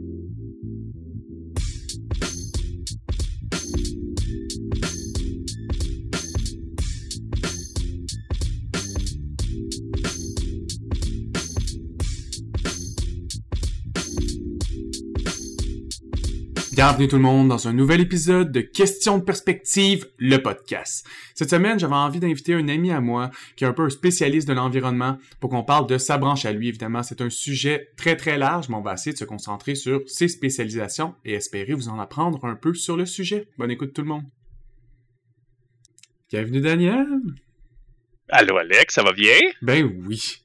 [0.00, 0.08] thank
[2.24, 2.29] you
[16.82, 21.06] Bienvenue tout le monde dans un nouvel épisode de Questions de perspective, le podcast.
[21.34, 24.48] Cette semaine, j'avais envie d'inviter un ami à moi qui est un peu un spécialiste
[24.48, 26.68] de l'environnement pour qu'on parle de sa branche à lui.
[26.68, 30.00] Évidemment, c'est un sujet très très large, mais on va essayer de se concentrer sur
[30.06, 33.46] ses spécialisations et espérer vous en apprendre un peu sur le sujet.
[33.58, 34.24] Bonne écoute tout le monde.
[36.30, 37.06] Bienvenue Daniel.
[38.30, 39.36] Allô Alex, ça va bien?
[39.60, 40.38] Ben oui.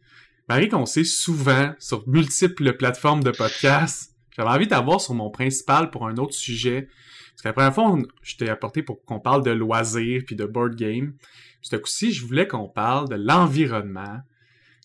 [0.50, 5.90] Marie qu'on sait souvent sur multiples plateformes de podcasts j'avais envie d'avoir sur mon principal
[5.90, 6.90] pour un autre sujet.
[7.32, 10.46] Parce que la première fois, je t'ai apporté pour qu'on parle de loisirs puis de
[10.46, 11.14] board game.
[11.62, 14.20] Ce coup-ci, je voulais qu'on parle de l'environnement.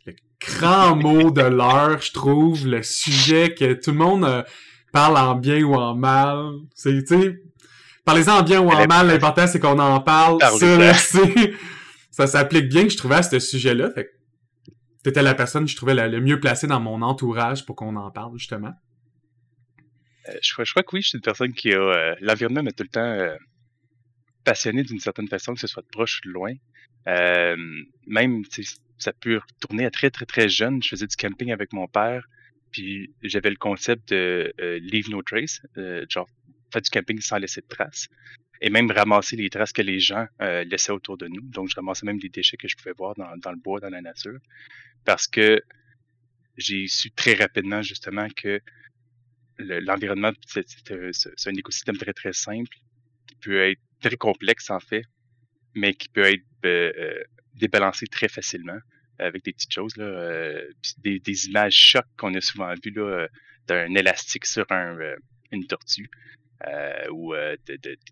[0.06, 4.42] Le grand mot de l'heure, je trouve, le sujet que tout le monde euh,
[4.92, 6.52] parle en bien ou en mal.
[6.74, 7.42] C'est, tu sais,
[8.04, 10.40] parlez-en en bien ou en mal, l'important c'est qu'on en parle.
[10.40, 11.24] Ça,
[12.10, 13.90] ça s'applique bien que je trouvais à ce sujet-là.
[13.90, 14.10] Fait que
[15.02, 18.10] t'étais la personne que je trouvais le mieux placée dans mon entourage pour qu'on en
[18.10, 18.72] parle, justement.
[20.28, 21.78] Euh, je, crois, je, crois que oui, je suis une personne qui a.
[21.78, 23.36] Euh, l'environnement m'a tout le temps euh,
[24.44, 26.54] passionné d'une certaine façon, que ce soit de proche ou de loin.
[28.06, 28.42] même,
[28.98, 30.82] ça peut tourner à très, très, très jeune.
[30.82, 32.26] Je faisais du camping avec mon père,
[32.70, 35.60] puis j'avais le concept de leave no trace,
[36.08, 36.28] genre
[36.72, 38.08] faire du camping sans laisser de traces,
[38.60, 41.42] et même ramasser les traces que les gens laissaient autour de nous.
[41.42, 43.90] Donc, je ramassais même des déchets que je pouvais voir dans, dans le bois, dans
[43.90, 44.38] la nature,
[45.04, 45.62] parce que
[46.56, 48.60] j'ai su très rapidement, justement, que
[49.60, 52.76] l'environnement, c'est un écosystème très, très simple
[53.26, 55.04] qui peut être très complexe, en fait,
[55.74, 57.22] mais qui peut être euh, euh,
[57.54, 58.78] débalancé très facilement
[59.18, 59.94] avec des petites choses.
[59.98, 62.94] Euh, des, images chocs qu'on a souvent vues
[63.66, 64.96] d'un élastique sur un,
[65.52, 66.10] une tortue.
[67.12, 67.34] ou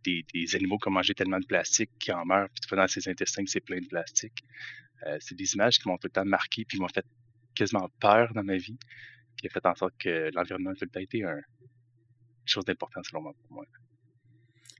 [0.04, 3.44] des, animaux qui ont mangé tellement de plastique qui en meurent, puis dans ses intestins
[3.46, 4.44] c'est plein de plastique.
[5.20, 7.06] c'est des images qui m'ont tout le temps marqué, puis m'ont fait
[7.54, 8.78] quasiment peur dans ma vie
[9.38, 11.42] qui a fait en sorte que l'environnement a été un, quelque
[12.46, 13.64] chose d'important selon moi pour moi.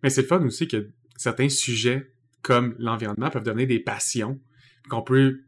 [0.03, 4.41] Mais c'est le fun aussi que certains sujets comme l'environnement peuvent donner des passions,
[4.89, 5.41] qu'on peut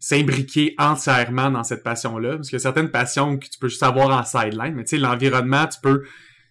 [0.00, 3.82] s'imbriquer entièrement dans cette passion-là, parce qu'il y a certaines passions que tu peux juste
[3.82, 6.04] avoir en sideline, mais tu sais, l'environnement, tu peux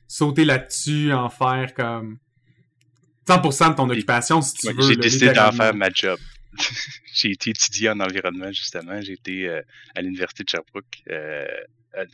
[0.08, 2.20] sauter là-dessus, en faire comme
[3.28, 4.82] 100% de ton occupation si tu veux.
[4.82, 6.18] J'ai décidé d'en faire ma job.
[7.14, 9.00] j'ai été étudiant en environnement, justement.
[9.02, 9.62] J'ai été euh,
[9.96, 11.48] à l'Université de Sherbrooke euh,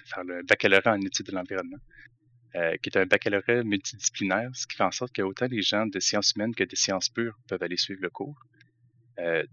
[0.06, 1.80] faire le baccalauréat en études de l'environnement,
[2.56, 6.00] euh, qui est un baccalauréat multidisciplinaire, ce qui fait en sorte qu'autant les gens de
[6.00, 8.40] sciences humaines que de sciences pures peuvent aller suivre le cours.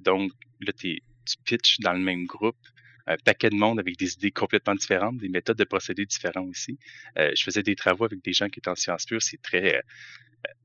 [0.00, 1.00] donc, là, tu
[1.44, 2.58] pitches dans le même groupe,
[3.06, 6.78] un paquet de monde avec des idées complètement différentes, des méthodes de procédés différentes aussi.
[7.16, 9.82] je faisais des travaux avec des gens qui étaient en sciences pures, c'est très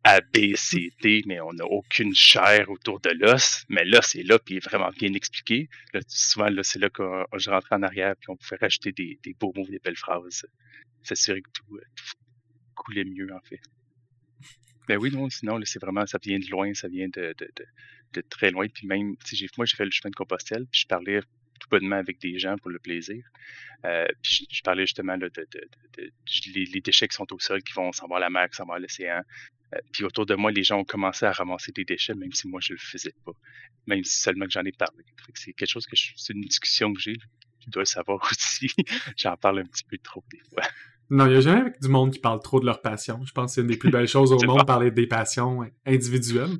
[0.03, 3.65] a, B, C, D, mais on n'a aucune chair autour de l'os.
[3.69, 5.69] Mais là, c'est là, puis il est vraiment bien expliqué.
[6.07, 7.03] souvent, là, c'est là que
[7.37, 10.45] je rentrais en arrière, puis on pouvait rajouter des, beaux mots, des belles phrases.
[11.03, 11.79] S'assurer que tout,
[12.75, 13.61] coulait mieux, en fait.
[14.87, 17.35] Mais oui, non, sinon, c'est vraiment, ça vient de loin, ça vient de,
[18.13, 18.67] de, très loin.
[18.67, 19.15] Puis même,
[19.57, 21.21] moi, j'ai fait le chemin de Compostelle, puis je parlais
[21.57, 23.23] tout bonnement avec des gens pour le plaisir.
[23.85, 25.29] Euh, puis je, parlais justement de,
[26.55, 28.73] les, déchets qui sont au sol, qui vont s'en à la mer, qui s'en vont
[28.73, 29.21] à l'océan,
[29.73, 32.47] euh, puis autour de moi, les gens ont commencé à ramasser des déchets, même si
[32.47, 33.33] moi, je le faisais pas.
[33.85, 35.03] Même si seulement que j'en ai parlé.
[35.33, 37.17] C'est quelque chose que c'est une discussion que j'ai.
[37.59, 38.71] Tu dois le savoir aussi.
[39.17, 40.63] J'en parle un petit peu trop des fois.
[41.09, 43.23] Non, il n'y a jamais du monde qui parle trop de leur passion.
[43.25, 46.57] Je pense que c'est une des plus belles choses au monde, parler des passions individuelles.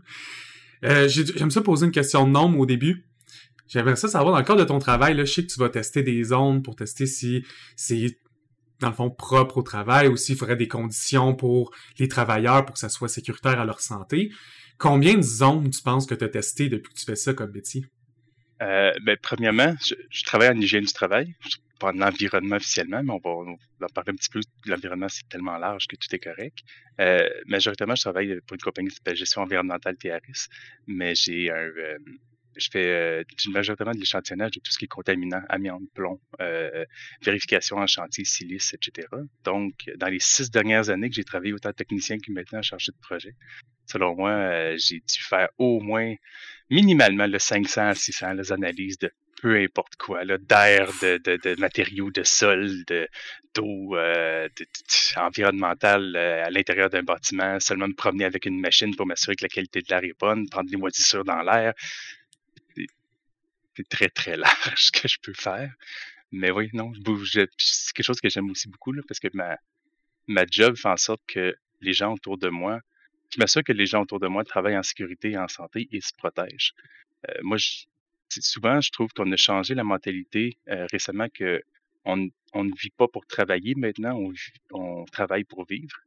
[0.86, 3.06] Euh, J'aime ça poser une question de nombre au début.
[3.68, 5.70] J'aimerais ça savoir, dans le cadre de ton travail, là, je sais que tu vas
[5.70, 7.44] tester des zones pour tester si
[7.76, 8.18] c'est
[8.80, 10.08] dans le fond, propre au travail.
[10.08, 13.80] Aussi, il faudrait des conditions pour les travailleurs pour que ça soit sécuritaire à leur
[13.80, 14.32] santé.
[14.78, 17.52] Combien de zones tu penses que tu as testé depuis que tu fais ça comme
[17.52, 17.86] métier?
[18.62, 21.36] Euh, ben, premièrement, je, travaille en hygiène du travail,
[21.80, 24.40] pas en environnement officiellement, mais on va, en parler un petit peu.
[24.66, 26.60] L'environnement, c'est tellement large que tout est correct.
[27.00, 30.48] Euh, majoritairement, je travaille pour une compagnie s'appelle Gestion environnementale TRS,
[30.88, 31.98] mais j'ai un, euh,
[32.58, 36.86] je fais euh, majoritairement de l'échantillonnage de tout ce qui est contaminant, amiante, plomb, euh,
[37.22, 39.08] vérification en chantier, silice, etc.
[39.44, 42.92] Donc, dans les six dernières années que j'ai travaillé autant de techniciens que maintenant chargé
[42.92, 43.36] de projet,
[43.86, 46.14] selon moi, euh, j'ai dû faire au moins
[46.70, 49.12] minimalement le 500 à 600 les analyses de
[49.42, 53.08] peu importe quoi, d'air, de, de, de, matériaux, de sol, de,
[53.54, 54.50] d'eau, euh,
[55.16, 59.50] environnementale à l'intérieur d'un bâtiment, seulement me promener avec une machine pour m'assurer que la
[59.50, 61.74] qualité de l'air est bonne, prendre des moisissures dans l'air,
[63.78, 65.74] c'est très, très large que je peux faire.
[66.32, 66.92] Mais oui, non,
[67.58, 69.58] c'est quelque chose que j'aime aussi beaucoup, là, parce que ma,
[70.28, 72.82] ma job fait en sorte que les gens autour de moi,
[73.30, 76.02] je m'assure que les gens autour de moi travaillent en sécurité et en santé et
[76.02, 76.74] se protègent.
[77.30, 77.86] Euh, moi, je,
[78.30, 81.62] souvent, je trouve qu'on a changé la mentalité euh, récemment que
[82.04, 84.32] on, on, ne vit pas pour travailler maintenant,
[84.72, 85.98] on travaille pour vivre.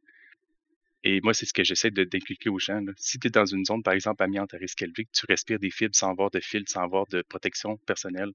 [1.03, 2.85] Et moi, c'est ce que j'essaie d'inculquer aux gens.
[2.97, 5.59] Si tu es dans une zone, par exemple, amiante à risque élevé, que tu respires
[5.59, 8.33] des fibres sans avoir de fils, sans avoir de protection personnelle,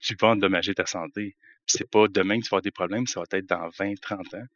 [0.00, 1.36] tu vas endommager ta santé.
[1.66, 4.34] C'est pas demain que tu vas avoir des problèmes, ça va être dans 20, 30
[4.34, 4.46] ans.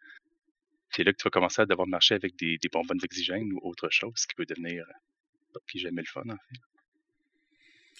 [0.91, 3.89] C'est là que tu vas commencer à devoir marcher avec des, des d'oxygène ou autre
[3.91, 4.85] chose, ce qui peut devenir
[5.55, 6.61] pas plus jamais le fun, en fait.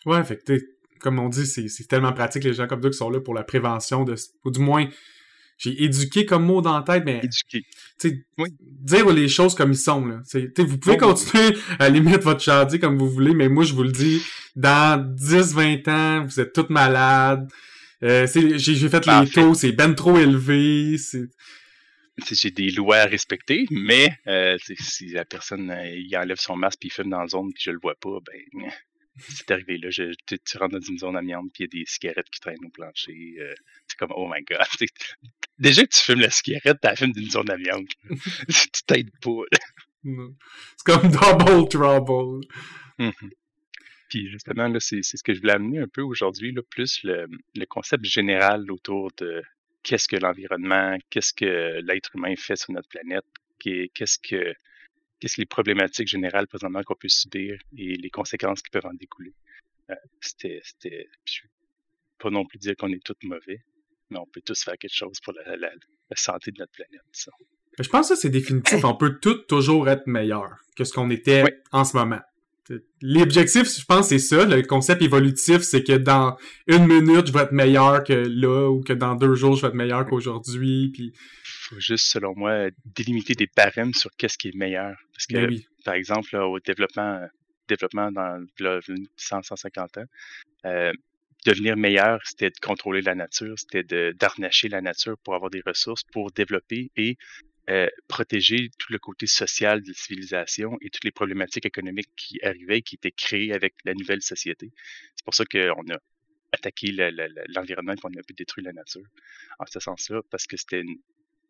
[0.05, 3.11] Ouais, fait que comme on dit, c'est tellement pratique les gens comme toi qui sont
[3.11, 4.15] là pour la prévention de
[4.45, 4.89] ou du moins
[5.59, 7.65] j'ai éduqué comme mot dans la tête, mais éduqué.
[8.39, 8.51] Oui.
[8.61, 10.07] dire les choses comme ils sont.
[10.07, 10.23] Là.
[10.59, 13.93] vous pouvez continuer à limite votre chardier comme vous voulez, mais moi je vous le
[13.93, 14.23] dis,
[14.55, 17.49] dans 10-20 ans, vous êtes toutes malades.
[18.05, 20.97] Euh, j'ai fait les taux, c'est ben trop élevé.
[22.31, 26.81] J'ai des lois à respecter, mais euh, si la personne euh, il enlève son masque
[26.81, 28.71] puis il fume dans la zone puis je le vois pas, ben
[29.29, 29.91] c'est arrivé là.
[29.91, 32.65] Je, tu, rentres dans une zone amiante puis il y a des cigarettes qui traînent
[32.65, 33.37] au plancher.
[33.39, 33.55] Euh,
[33.87, 34.67] c'est comme oh my god.
[35.59, 37.91] Déjà que tu fumes la cigarette, tu fumes d'une zone amiante.
[38.49, 39.43] tu t'aides pas.
[40.05, 42.47] C'est comme double trouble.
[42.99, 43.31] Mm-hmm.
[44.09, 47.27] Puis justement, là, c'est, ce que je voulais amener un peu aujourd'hui, là, plus le,
[47.55, 49.43] le concept général autour de
[49.83, 53.25] qu'est-ce que l'environnement, qu'est-ce que l'être humain fait sur notre planète,
[53.59, 54.55] qu'est-ce que
[55.21, 58.95] qu'est-ce que les problématiques générales présentement qu'on peut subir et les conséquences qui peuvent en
[58.95, 59.35] découler.
[59.91, 61.09] Euh, c'était, c'était,
[62.19, 63.61] pas non plus dire qu'on est tous mauvais,
[64.11, 65.71] mais on peut tous faire quelque chose pour la, la,
[66.15, 67.01] santé de notre planète.
[67.13, 67.31] Ça.
[67.79, 68.85] Je pense que c'est définitif.
[68.85, 72.21] On peut tous toujours être meilleur que ce qu'on était en ce moment.
[73.03, 74.45] L'objectif, je pense, c'est ça.
[74.45, 76.37] Le concept évolutif, c'est que dans
[76.67, 79.69] une minute, je vais être meilleur que là, ou que dans deux jours, je vais
[79.69, 80.91] être meilleur qu'aujourd'hui.
[80.93, 81.13] Puis...
[81.45, 84.97] faut juste, selon moi, délimiter des barèmes sur qu'est-ce qui est meilleur.
[85.13, 87.21] Parce que, ben par exemple, au développement,
[87.69, 90.05] développement dans 100-150 ans,
[90.67, 90.93] euh,
[91.47, 96.03] devenir meilleur, c'était de contrôler la nature, c'était d'arnacher la nature pour avoir des ressources,
[96.13, 97.17] pour développer et
[97.69, 102.41] euh, protéger tout le côté social de la civilisation et toutes les problématiques économiques qui
[102.43, 104.73] arrivaient, qui étaient créées avec la nouvelle société.
[105.15, 105.99] C'est pour ça qu'on a
[106.53, 106.93] attaqué
[107.49, 109.07] l'environnement et qu'on a pu détruire la nature
[109.59, 110.83] en ce sens-là, parce que c'était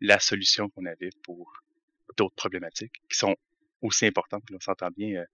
[0.00, 1.52] la solution qu'on avait pour
[2.16, 3.36] d'autres problématiques qui sont
[3.82, 4.42] aussi importantes.
[4.52, 5.20] On s'entend bien.
[5.20, 5.24] Euh,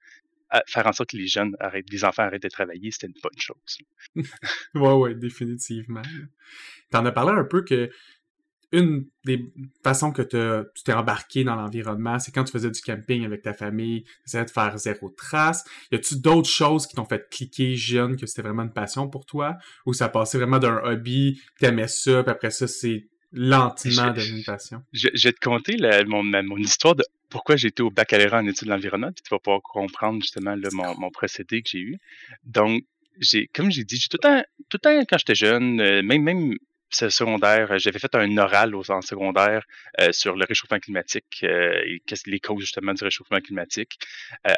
[0.67, 3.39] faire en sorte que les jeunes arrêtent, les enfants arrêtent de travailler, c'était une bonne
[3.39, 3.79] chose.
[4.75, 6.03] ouais, ouais, définitivement.
[6.03, 7.91] Tu en as parlé un peu que
[8.73, 9.53] une des
[9.83, 13.55] façons que tu t'es embarqué dans l'environnement, c'est quand tu faisais du camping avec ta
[13.55, 15.65] famille, tu essayais de faire zéro trace.
[15.93, 19.27] Y a-tu d'autres choses qui t'ont fait cliquer jeune que c'était vraiment une passion pour
[19.27, 19.57] toi?
[19.87, 24.45] Ou ça passait vraiment d'un hobby, t'aimais ça, puis après ça, c'est lentement devenu une
[24.45, 24.83] passion?
[24.93, 25.77] Je, vais te conter
[26.07, 29.39] mon, histoire de pourquoi j'ai été au baccalauréat en études de l'environnement, puis tu vas
[29.39, 31.99] pouvoir comprendre justement mon, mon procédé que j'ai eu.
[32.45, 32.85] Donc,
[33.21, 36.03] j'ai, comme j'ai dit, j'ai tout le temps, tout le temps quand j'étais jeune, euh,
[36.03, 36.55] même, même
[36.95, 39.65] secondaire, euh, j'avais fait un oral aux en secondaire
[40.01, 43.99] euh, sur le réchauffement climatique euh, et les causes justement du réchauffement climatique.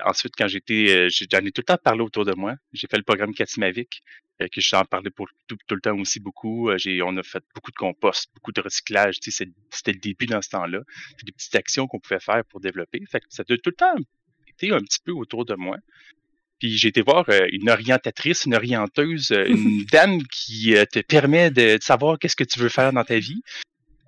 [0.05, 2.55] ensuite, quand j'étais, j'en ai tout le temps parlé autour de moi.
[2.73, 4.03] J'ai fait le programme Katimavik,
[4.39, 6.71] que j'en parlais pour tout, le temps aussi beaucoup.
[6.77, 9.21] J'ai, on a fait beaucoup de compost, beaucoup de recyclage.
[9.21, 10.81] Tu sais, c'était le début dans ce temps-là.
[11.25, 13.01] Des petites actions qu'on pouvait faire pour développer.
[13.11, 13.97] Fait ça a tout le temps
[14.47, 15.79] été un petit peu autour de moi.
[16.59, 21.01] Puis j'ai été voir euh, une orientatrice, une orienteuse, euh, une dame qui euh, te
[21.01, 23.43] permet de, savoir qu'est-ce que tu veux faire dans ta vie.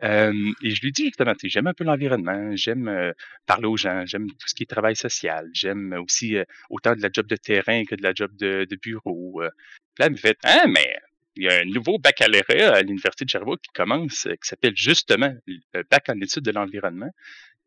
[0.02, 3.12] et je lui dis justement, j'aime un peu l'environnement, j'aime
[3.47, 6.37] parler aux gens, j'aime tout ce qui est travail social, j'aime aussi
[6.71, 9.43] autant de la job de terrain que de la job de, bureau.
[9.43, 10.95] là, elle me fait, ah, mais
[11.35, 15.33] il y a un nouveau baccalauréat à l'Université de Sherbrooke qui commence, qui s'appelle justement
[15.47, 17.11] le bac en études de l'environnement,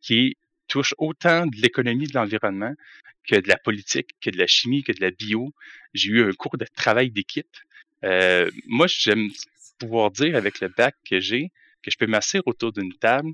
[0.02, 0.38] qui
[0.72, 2.74] touche autant de l'économie de l'environnement
[3.28, 5.54] que de la politique, que de la chimie, que de la bio.
[5.94, 7.56] J'ai eu un cours de travail d'équipe.
[8.04, 9.28] Euh, moi, j'aime
[9.80, 11.52] pouvoir dire avec le bac que j'ai
[11.84, 13.32] que je peux m'asseoir autour d'une table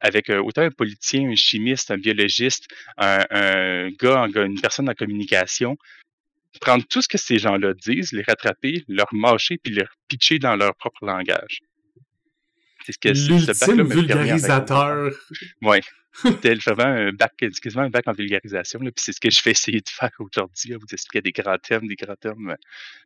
[0.00, 5.76] avec euh, autant un politicien, un chimiste, un biologiste, un, gars, une personne en communication,
[6.60, 10.56] prendre tout ce que ces gens-là disent, les rattraper, leur mâcher, puis les pitcher dans
[10.56, 11.60] leur propre langage.
[12.84, 15.12] C'est ce que L'ultime vulgarisateur.
[15.62, 15.78] Oui.
[16.22, 18.80] C'était vraiment un bac, excusez un bac en vulgarisation.
[18.80, 21.86] puis c'est ce que je vais essayer de faire aujourd'hui, vous expliquer des grands termes,
[21.86, 22.56] des grands termes euh,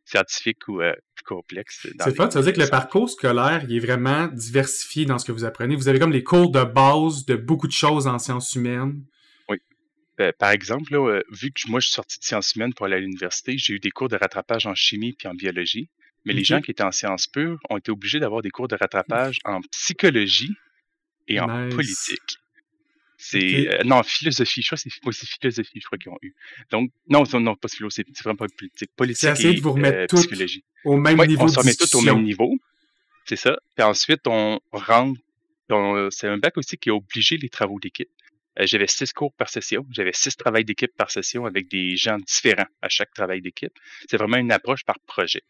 [0.04, 1.87] scientifiques ou euh, plus complexes.
[2.00, 5.26] C'est fun, ça veut dire que le parcours scolaire, il est vraiment diversifié dans ce
[5.26, 5.76] que vous apprenez.
[5.76, 9.04] Vous avez comme les cours de base de beaucoup de choses en sciences humaines.
[9.49, 9.59] Oui.
[10.16, 12.87] Ben, par exemple, là, euh, vu que moi je suis sorti de sciences humaines pour
[12.87, 15.90] aller à l'université, j'ai eu des cours de rattrapage en chimie puis en biologie.
[16.25, 18.76] Mais les gens qui étaient en sciences pures ont été obligés d'avoir des cours de
[18.76, 20.54] rattrapage en psychologie
[21.26, 22.38] et en politique.
[23.25, 26.35] C'est euh, non philosophie, je crois que c'est philosophie, je crois qu'ils ont eu.
[26.71, 30.64] Donc non, non, pas philosophie, c'est vraiment pas politique, politique et de vous remettre psychologie.
[30.85, 31.45] au même niveau.
[31.45, 32.52] On se remet tout au même niveau,
[33.25, 33.57] c'est ça.
[33.76, 35.21] Puis ensuite on rentre.
[36.11, 38.11] C'est un bac aussi qui a obligé les travaux d'équipe.
[38.59, 42.19] Euh, j'avais six cours par session, j'avais six travails d'équipe par session avec des gens
[42.19, 43.73] différents à chaque travail d'équipe.
[44.11, 45.43] C'est vraiment une approche par projet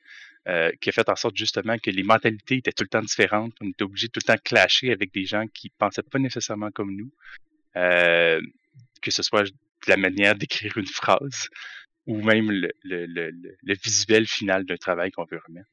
[0.46, 3.54] euh, qui a fait en sorte justement que les mentalités étaient tout le temps différentes.
[3.60, 6.70] On était obligé tout le temps de clasher avec des gens qui pensaient pas nécessairement
[6.70, 7.10] comme nous,
[7.76, 8.40] euh,
[9.00, 9.44] que ce soit
[9.88, 11.48] la manière d'écrire une phrase
[12.06, 13.30] ou même le, le, le,
[13.62, 15.68] le visuel final d'un travail qu'on veut remettre.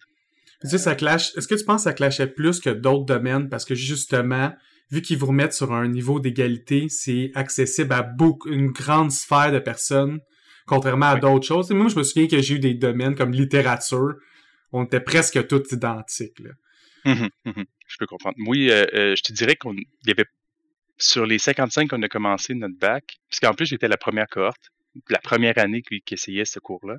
[0.61, 1.35] Tu sais, ça clash.
[1.37, 3.49] Est-ce que tu penses que ça clashait plus que d'autres domaines?
[3.49, 4.53] Parce que justement,
[4.91, 9.51] vu qu'ils vous remettent sur un niveau d'égalité, c'est accessible à beaucoup, une grande sphère
[9.51, 10.19] de personnes,
[10.65, 11.71] contrairement à d'autres choses.
[11.71, 14.15] Et moi, je me souviens que j'ai eu des domaines comme littérature,
[14.71, 16.39] on était presque tous identiques.
[16.39, 16.51] Là.
[17.05, 18.37] Mmh mmh je peux comprendre.
[18.45, 20.27] Oui, euh, euh, je te dirais qu'on y avait
[20.99, 24.71] sur les 55 qu'on a commencé notre bac, puisqu'en plus j'étais la première cohorte,
[25.09, 26.97] la première année qui, essayait ce cours-là.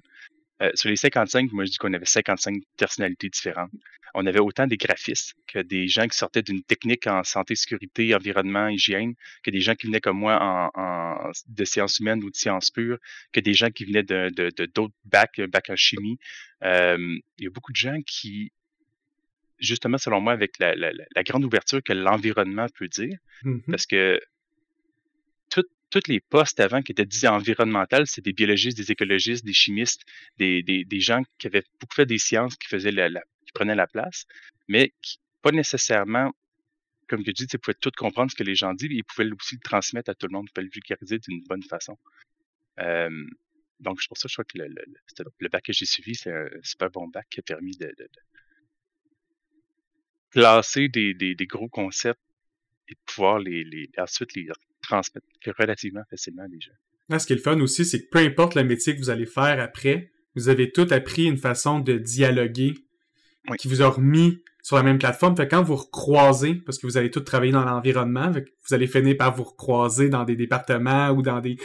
[0.63, 3.71] Euh, sur les 55, moi je dis qu'on avait 55 personnalités différentes.
[4.15, 8.15] On avait autant des graphistes que des gens qui sortaient d'une technique en santé, sécurité,
[8.15, 10.39] environnement, hygiène, que des gens qui venaient comme moi
[10.75, 12.99] en, de sciences humaines ou de sciences pures,
[13.33, 14.31] que des gens qui venaient de,
[14.75, 16.19] d'autres bacs, bacs en chimie.
[16.65, 18.53] Euh, il y a beaucoup de gens qui,
[19.61, 20.75] justement, selon moi, avec la,
[21.25, 24.21] grande ouverture que l'environnement peut dire, mmh parce que
[25.91, 30.03] tous les postes avant qui étaient dits environnementaux, c'est des biologistes, des écologistes, des chimistes,
[30.39, 33.75] des, des, des, gens qui avaient beaucoup fait des sciences, qui faisaient la, qui prenaient
[33.75, 34.25] la place,
[34.69, 36.33] mais qui pas nécessairement,
[37.09, 39.29] comme je dis, ils pouvaient tout comprendre ce que les gens disent, mais ils pouvaient
[39.33, 41.99] aussi le transmettre à tout le monde, ils pouvaient le vulgariser d'une bonne façon.
[42.79, 43.11] Euh,
[43.81, 44.85] donc, c'est pour ça je crois que le, le,
[45.39, 48.05] le bac que j'ai suivi, c'est un super bon bac qui a permis de, de,
[48.05, 48.21] de
[50.31, 52.21] classer des, des, des, gros concepts
[52.89, 54.49] et de pouvoir les, les, ensuite les
[54.83, 55.27] transmettre
[55.59, 56.73] relativement facilement à des gens.
[57.11, 59.11] Ah, ce qui est le fun aussi, c'est que peu importe le métier que vous
[59.11, 62.75] allez faire après, vous avez tout appris une façon de dialoguer
[63.59, 65.37] qui vous a remis sur la même plateforme.
[65.37, 69.17] Fait quand vous recroisez, parce que vous allez tous travailler dans l'environnement, vous allez finir
[69.17, 71.57] par vous recroiser dans des départements ou dans des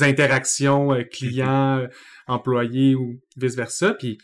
[0.00, 1.88] interactions euh, clients, euh,
[2.26, 3.94] employés ou vice-versa.
[3.94, 4.18] Puis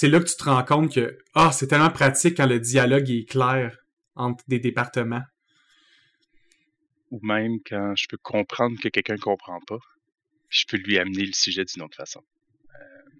[0.00, 3.10] c'est là que tu te rends compte que ah, c'est tellement pratique quand le dialogue
[3.10, 3.76] est clair
[4.14, 5.20] entre des départements
[7.10, 9.76] ou même quand je peux comprendre que quelqu'un ne comprend pas,
[10.48, 12.24] je peux lui amener le sujet d'une autre façon.
[12.76, 13.10] Euh,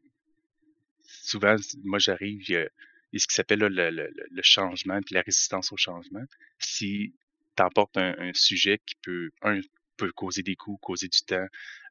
[1.05, 2.67] souvent, moi j'arrive, il y a,
[3.13, 6.25] ce qui s'appelle le, changement et la résistance au changement.
[6.59, 7.15] Si
[7.59, 9.61] tu emportes un, sujet qui peut, un,
[10.05, 11.47] peut causer des coûts, causer du temps,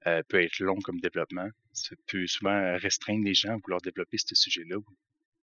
[0.07, 4.17] euh, peut être long comme développement, ça peut souvent restreindre les gens à vouloir développer
[4.17, 4.85] ce sujet-là ou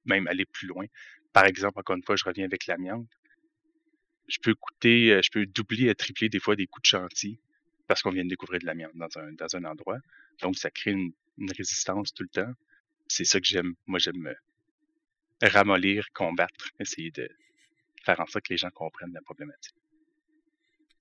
[0.04, 0.84] même aller plus loin.
[1.32, 3.08] Par exemple, encore une fois, je reviens avec l'amiante
[4.28, 7.38] je peux coûter, euh, je peux doubler et tripler des fois des coûts de chantier
[7.86, 9.98] parce qu'on vient de découvrir de l'amiante dans un, dans un endroit.
[10.42, 11.12] Donc, ça crée une,
[11.56, 12.52] résistance tout le temps.
[13.08, 13.74] C'est ça que j'aime.
[13.86, 14.34] Moi, j'aime
[15.40, 17.28] ramollir, combattre, essayer de
[18.02, 19.76] faire en sorte que les gens comprennent la problématique.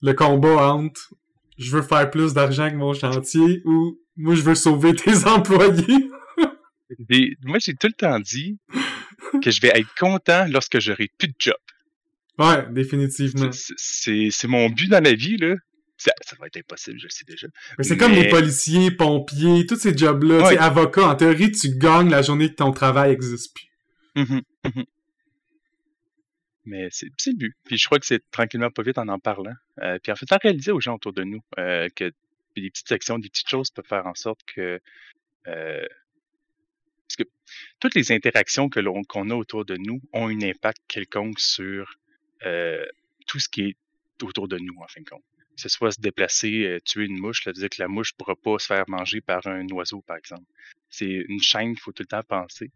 [0.02, 1.16] Le combat entre
[1.58, 6.10] je veux faire plus d'argent que mon chantier ou moi, je veux sauver tes employés.
[7.44, 8.58] moi, j'ai tout le temps dit
[9.44, 11.56] que je vais être content lorsque j'aurai plus de job.
[12.38, 13.50] Ouais, définitivement.
[13.52, 15.56] C'est mon but dans la vie, là.
[15.98, 17.48] Ça, va être impossible, je le sais déjà.
[17.78, 20.46] Mais c'est comme les policiers, pompiers, tous ces jobs-là.
[20.46, 20.58] Ouais.
[20.58, 23.68] avocat, en théorie, tu gagnes la journée que ton travail n'existe plus.
[24.16, 24.82] Mmh mmh
[26.66, 27.56] Mais c'est le but.
[27.64, 29.54] Puis je crois que c'est tranquillement pas vite en en parlant.
[29.82, 32.12] Euh, puis en fait, en réaliser aux gens autour de nous euh, que
[32.56, 34.82] des petites actions, des petites choses peuvent faire en sorte que
[35.48, 35.86] euh,
[37.08, 37.24] parce que
[37.80, 42.00] toutes les interactions que l'on qu'on a autour de nous ont un impact quelconque sur
[43.28, 43.78] tout ce qui est
[44.24, 45.24] autour de nous, en fin de compte.
[45.56, 48.36] Que ce soit se déplacer, tuer une mouche, veut dire que la mouche ne pourra
[48.36, 50.46] pas se faire manger par un oiseau, par exemple.
[50.90, 52.72] C'est une chaîne qu'il faut tout le temps penser.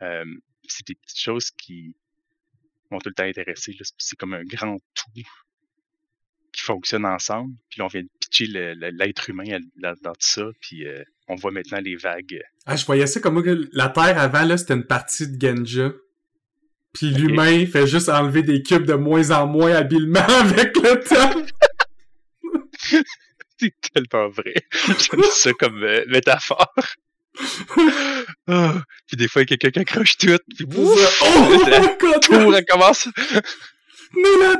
[0.00, 1.94] C'est des petites choses qui
[2.90, 3.76] vont tout le temps intéresser.
[3.98, 5.22] C'est comme un grand tout
[6.52, 7.54] qui fonctionne ensemble.
[7.68, 10.46] Puis là, on vient de pitcher l'être humain dans, tout ça.
[10.60, 10.84] Puis
[11.28, 12.42] on voit maintenant les vagues.
[12.66, 13.42] Ah, je voyais ça comme
[13.72, 15.92] la Terre avant, là, c'était une partie de Genja.
[16.92, 21.42] Puis l'humain fait juste enlever des cubes de moins en moins habilement avec le temps.
[23.58, 24.54] c'est tellement vrai.
[24.72, 26.74] J'aime ça comme euh, métaphore.
[28.46, 32.18] Ah, puis des fois, il y a quelqu'un qui accroche tout, puis ouf, oh, oh
[32.20, 33.08] tout recommence.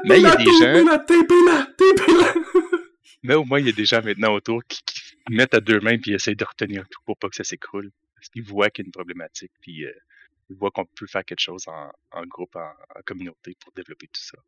[0.05, 0.85] Mais il y a des gens...
[3.23, 4.81] mais au moins, il y a des gens maintenant autour qui,
[5.29, 7.91] mettent à deux mains puis essayent de retenir tout pour pas que ça s'écroule.
[8.15, 9.93] Parce qu'ils voient qu'il y a une problématique, puis euh,
[10.51, 12.73] voit qu'on peut faire quelque chose en, groupe, en,
[13.05, 14.39] communauté pour développer tout ça.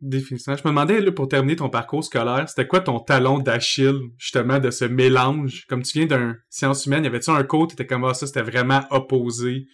[0.00, 0.56] Définitivement.
[0.56, 4.60] Je me demandais, là, pour terminer ton parcours scolaire, c'était quoi ton talon d'Achille, justement,
[4.60, 5.66] de ce mélange?
[5.66, 8.42] Comme tu viens d'un science humaine, y avait-tu un cours, t'étais comme, ah, ça, c'était
[8.42, 9.66] vraiment opposé?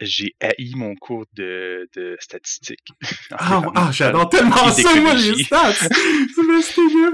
[0.00, 2.80] J'ai haï mon cours de, de statistique.
[3.36, 5.72] Ah, ah j'adore tellement ça, moi, les stats!
[5.72, 5.90] c'est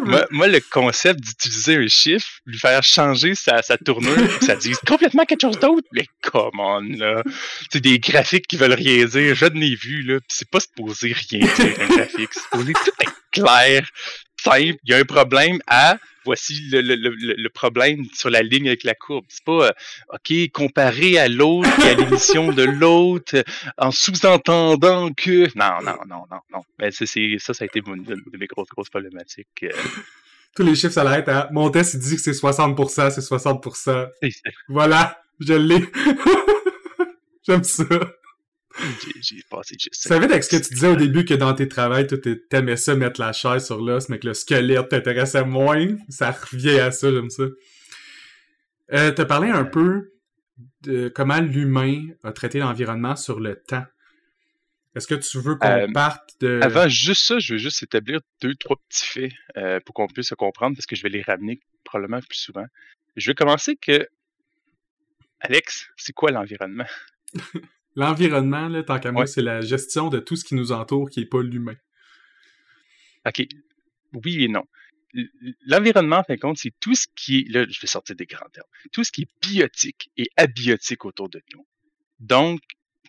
[0.05, 4.79] moi, moi, le concept d'utiliser un chiffre, lui faire changer sa, sa tournure, ça dise
[4.87, 7.23] complètement quelque chose d'autre, mais comment là?
[7.73, 11.15] C'est des graphiques qui veulent rien dire, je n'ai vu, là, pis c'est pas supposé
[11.31, 13.89] rien dire, un graphique, c'est supposé tout être clair,
[14.43, 18.69] simple, il y a un problème à voici le, le, le, problème sur la ligne
[18.69, 19.25] avec la courbe.
[19.29, 19.71] C'est pas euh,
[20.13, 23.43] OK, comparé à l'autre et à l'émission de l'autre euh,
[23.79, 25.47] en sous-entendant que.
[25.57, 26.63] Non, non, non, non, non.
[26.79, 27.07] Mais c'est,
[27.39, 29.49] ça, ça a été une de mes grosses, grosses problématiques.
[29.65, 29.71] Euh.
[30.55, 34.09] Tous les chiffres, ça l'arrête à mon test, il dit que c'est 60%, c'est 60%.
[34.69, 35.85] Voilà, je l'ai.
[37.47, 37.85] J'aime ça.
[39.21, 42.07] J'ai passé juste Ça avec ce que tu disais au début que dans tes travails,
[42.07, 45.97] tu t'aimais ça mettre la chaise sur l'os, mais que le squelette t'intéressait moins.
[46.09, 47.45] Ça revient à ça, j'aime ça.
[48.93, 50.13] Euh, as parlé un peu
[50.83, 53.85] de comment l'humain a traité l'environnement sur le temps.
[54.97, 56.61] Est-ce que tu veux qu'on euh, parte de...
[56.63, 60.29] Avant juste ça, je veux juste établir deux, trois petits faits euh, pour qu'on puisse
[60.29, 62.67] se comprendre, parce que je vais les ramener probablement plus souvent.
[63.17, 64.09] Je vais commencer que...
[65.41, 66.87] Alex, c'est quoi l'environnement?
[67.97, 71.21] L'environnement, là, tant qu'à moi, c'est la gestion de tout ce qui nous entoure qui
[71.21, 71.77] n'est pas l'humain.
[73.27, 73.47] OK.
[74.13, 74.65] Oui et non.
[75.67, 78.27] L'environnement, en fin de compte, c'est tout ce qui est, là, je vais sortir des
[78.27, 81.67] grands termes, tout ce qui est biotique et abiotique autour de nous.
[82.21, 82.61] Donc,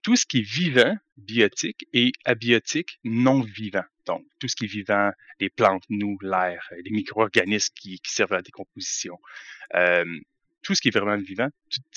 [0.01, 3.83] tout ce qui est vivant, biotique, et abiotique, non vivant.
[4.07, 8.38] Donc, tout ce qui est vivant, les plantes, nous, l'air, les micro-organismes qui, servent à
[8.38, 9.19] la décomposition,
[9.75, 10.05] euh,
[10.63, 11.50] tout ce qui est vraiment vivant,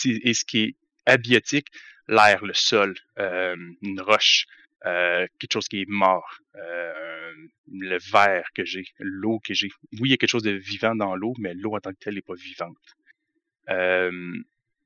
[0.04, 0.76] et ce qui est
[1.06, 1.68] abiotique,
[2.08, 4.46] l'air, le sol, euh, une roche,
[4.86, 7.32] euh, quelque chose qui est mort, euh,
[7.72, 9.68] le verre que j'ai, l'eau que j'ai.
[9.92, 11.98] Oui, il y a quelque chose de vivant dans l'eau, mais l'eau en tant que
[11.98, 12.96] telle n'est pas vivante.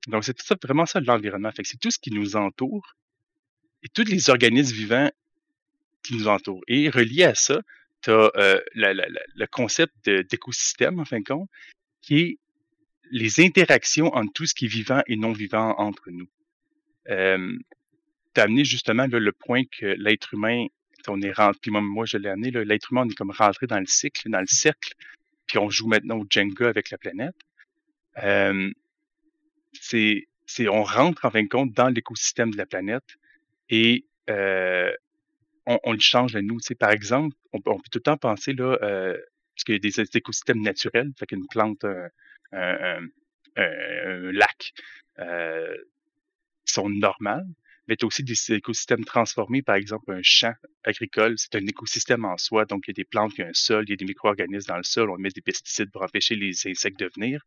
[0.07, 1.51] donc, c'est ça, vraiment ça l'environnement.
[1.63, 2.97] C'est tout ce qui nous entoure
[3.83, 5.11] et tous les organismes vivants
[6.03, 6.63] qui nous entourent.
[6.69, 7.61] Et relié à ça,
[8.03, 8.31] tu as
[8.75, 11.51] le concept d'écosystème, en fin de compte,
[12.01, 12.39] qui est
[13.11, 16.29] les interactions entre tout ce qui est vivant et non vivant entre nous.
[17.09, 17.57] Euh,
[18.35, 20.67] tu as amené justement le point que l'être humain,
[21.07, 23.67] on est rentré, puis moi, moi je l'ai amené, l'être humain, on est comme rentré
[23.67, 24.93] dans le cycle, dans le cercle,
[25.47, 27.37] puis on joue maintenant au Jenga avec la planète.
[28.23, 28.71] Euh,
[29.73, 30.27] c'est,
[30.69, 33.17] on rentre en fin de compte dans l'écosystème de la planète
[33.71, 34.93] et euh,
[35.67, 36.59] on, on, le change de nous.
[36.79, 39.17] par exemple, on, peut tout le temps penser là, euh,
[39.55, 41.85] parce qu'il y a des écosystèmes naturels, fait qu'une plante,
[42.53, 43.01] un,
[43.57, 44.73] lac,
[45.19, 45.77] euh,
[46.71, 47.47] sont normales,
[47.89, 50.55] mais tu as aussi des écosystèmes transformés, par exemple un champ
[50.85, 53.49] agricole, c'est un écosystème en soi, donc il y a des plantes, il y a
[53.49, 56.03] un sol, il y a des micro-organismes dans le sol, on met des pesticides pour
[56.03, 57.43] empêcher les insectes de venir.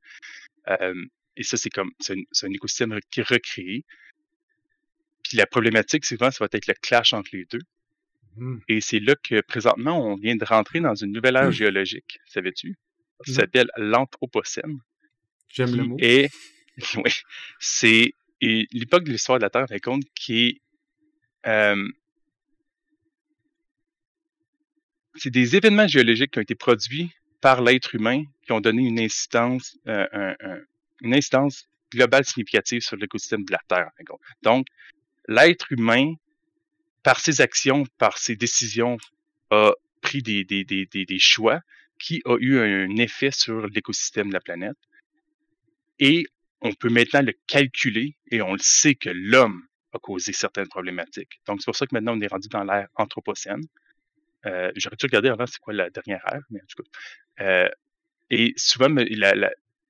[0.68, 1.06] Euh,
[1.38, 3.86] et ça, c'est comme c'est un, écosystème qui est recréé.
[5.24, 7.62] Puis la problématique, souvent, ça va être le clash entre les deux.
[8.36, 8.58] Mmh.
[8.68, 11.54] Et c'est là que présentement, on vient de rentrer dans une nouvelle ère mmh.
[11.54, 12.76] géologique, savais-tu?
[13.26, 13.36] Ça mmh.
[13.36, 14.80] s'appelle l'Anthropocène.
[15.50, 15.98] J'aime le mot.
[16.00, 16.30] Et
[16.96, 17.12] oui,
[17.60, 20.62] c'est et l'époque de l'histoire de la Terre, par contre, qui
[21.48, 21.88] euh,
[25.16, 29.00] c'est des événements géologiques qui ont été produits par l'être humain qui ont donné une
[29.00, 30.34] incidence, euh,
[31.02, 33.90] une incidence globale significative sur l'écosystème de la Terre.
[34.44, 34.68] Donc,
[35.28, 36.14] l'être humain,
[37.04, 38.98] par ses actions, par ses décisions,
[39.50, 41.62] a pris des, des, des, des choix
[42.00, 44.78] qui ont eu un effet sur l'écosystème de la planète.
[46.62, 51.42] On peut maintenant le calculer et on le sait que l'homme a causé certaines problématiques.
[51.48, 53.64] Donc, c'est pour ça que maintenant, on est rendu dans l'ère anthropocène.
[54.46, 57.44] Euh, J'aurais dû regarder avant c'est quoi la dernière ère, mais en tout cas.
[57.44, 57.70] Euh,
[58.30, 58.90] et souvent,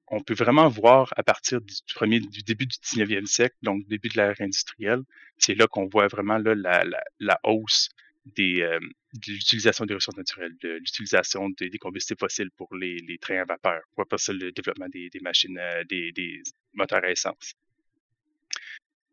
[0.08, 4.10] on peut vraiment voir à partir du, premier, du début du 19e siècle, donc début
[4.10, 5.02] de l'ère industrielle,
[5.38, 7.90] c'est là qu'on voit vraiment la hausse
[8.28, 8.80] euh,
[9.14, 13.82] de l'utilisation des ressources naturelles, de l'utilisation des, combustibles fossiles pour les, trains à vapeur,
[13.96, 16.42] pour pas le développement des, machines, euh, des, des,
[16.74, 17.54] moteurs à essence.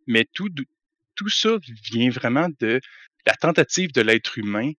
[0.06, 0.48] Mais tout,
[1.14, 1.58] tout ça
[1.90, 2.80] vient vraiment de
[3.26, 4.72] la tentative de l'être humain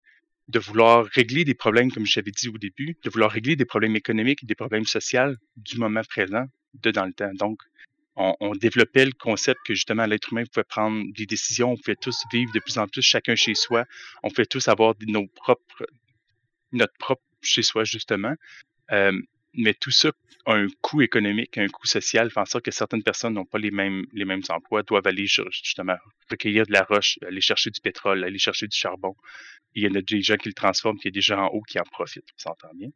[0.47, 3.95] de vouloir régler des problèmes, comme j'avais dit au début, de vouloir régler des problèmes
[3.95, 7.31] économiques, des problèmes sociaux du moment présent, de dans le temps.
[7.35, 7.61] Donc,
[8.19, 12.23] on, développait le concept que justement l'être humain pouvait prendre des décisions, on pouvait tous
[12.31, 13.85] vivre de plus en plus chacun chez soi,
[14.23, 14.93] on pouvait tous avoir
[16.71, 18.35] notre propre chez soi justement.
[19.53, 20.11] Mais tout ça
[20.45, 23.57] a un coût économique, un coût social, fait en sorte que certaines personnes n'ont pas
[23.57, 25.95] les mêmes, les mêmes emplois, doivent aller justement
[26.29, 29.15] recueillir de la roche, aller chercher du pétrole, aller chercher du charbon.
[29.75, 31.45] il y en a des gens qui le transforment, puis il y a des gens
[31.45, 32.89] en haut qui en profitent, on s'entend bien.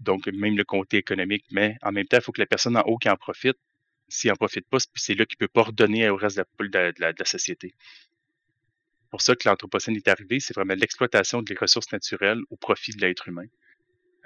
[0.00, 2.82] Donc, même le côté économique, mais en même temps, il faut que la personne en
[2.82, 3.58] haut qui en profite,
[4.10, 7.74] s'il en profite pas, c'est là qu'il peut pas redonner au reste de la, société.
[9.10, 13.00] Pour ça que l'Anthropocène est arrivé, c'est vraiment l'exploitation des ressources naturelles au profit de
[13.00, 13.46] l'être humain,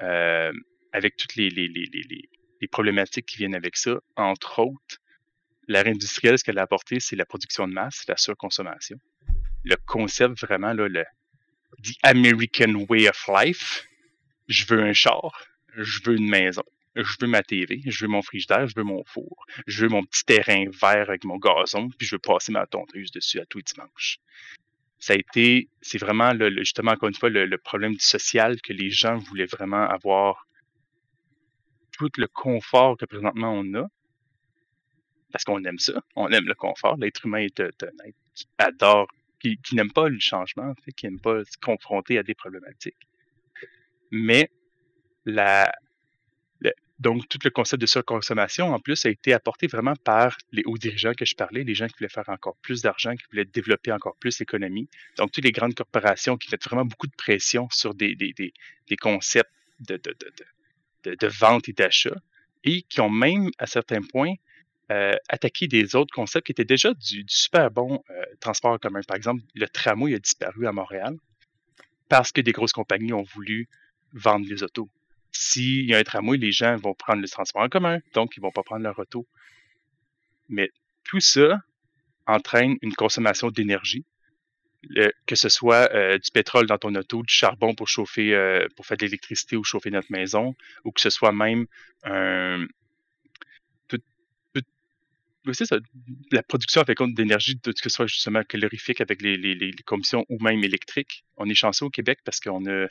[0.00, 0.52] euh,
[0.92, 1.50] avec toutes les,
[2.70, 4.00] problématiques qui viennent avec ça.
[4.16, 4.98] Entre autres,
[5.68, 8.96] l'ère industrielle, ce qu'elle a apporté, c'est la production de masse, la surconsommation.
[9.64, 11.04] Le concept vraiment, là, le
[11.82, 13.86] The American Way of Life,
[14.48, 16.64] je veux un char, je veux une maison,
[16.96, 20.04] je veux ma TV, je veux mon frigidaire, je veux mon four, je veux mon
[20.04, 23.58] petit terrain vert avec mon gazon, puis je veux passer ma tondeuse dessus à tous
[23.58, 24.18] les dimanches.
[24.98, 28.72] Ça a été, c'est vraiment le, justement encore une fois le, problème du social que
[28.72, 30.46] les gens voulaient vraiment avoir
[31.92, 33.86] tout le confort que présentement on a,
[35.32, 36.96] parce qu'on aime ça, on aime le confort.
[36.96, 39.08] L'être humain est un être qui adore,
[39.40, 43.08] qui, qui n'aime pas le changement, qui n'aime pas se confronter à des problématiques.
[44.12, 44.48] Mais
[45.24, 45.72] la,
[47.04, 50.78] donc, tout le concept de surconsommation, en plus, a été apporté vraiment par les hauts
[50.78, 53.92] dirigeants que je parlais, les gens qui voulaient faire encore plus d'argent, qui voulaient développer
[53.92, 54.88] encore plus l'économie.
[55.18, 58.96] Donc, toutes les grandes corporations qui mettent vraiment beaucoup de pression sur des, des, des,
[58.96, 60.16] concepts de, de,
[61.04, 62.16] de, de, vente et d'achat
[62.64, 64.36] et qui ont même, à certains points,
[64.90, 69.02] euh, attaqué des autres concepts qui étaient déjà du, super bon euh, transport commun.
[69.06, 71.18] Par exemple, le tramway a disparu à Montréal
[72.08, 73.68] parce que des grosses compagnies ont voulu
[74.14, 74.88] vendre les autos
[75.36, 78.40] s'il y a un tramway, les gens vont prendre le transport en commun, donc ils
[78.40, 79.26] ne vont pas prendre leur auto.
[80.48, 80.70] Mais
[81.04, 81.60] tout ça
[82.26, 84.04] entraîne une consommation d'énergie,
[85.26, 88.86] que ce soit euh, du pétrole dans ton auto, du charbon pour chauffer, euh, pour
[88.86, 91.66] faire de l'électricité ou chauffer notre maison, ou que ce soit même
[92.04, 92.66] un,
[96.32, 100.64] la production avec d'énergie, que ce soit justement calorifique avec les, les, combustions ou même
[100.64, 101.24] électriques.
[101.36, 102.86] On est chanceux au Québec parce qu'on a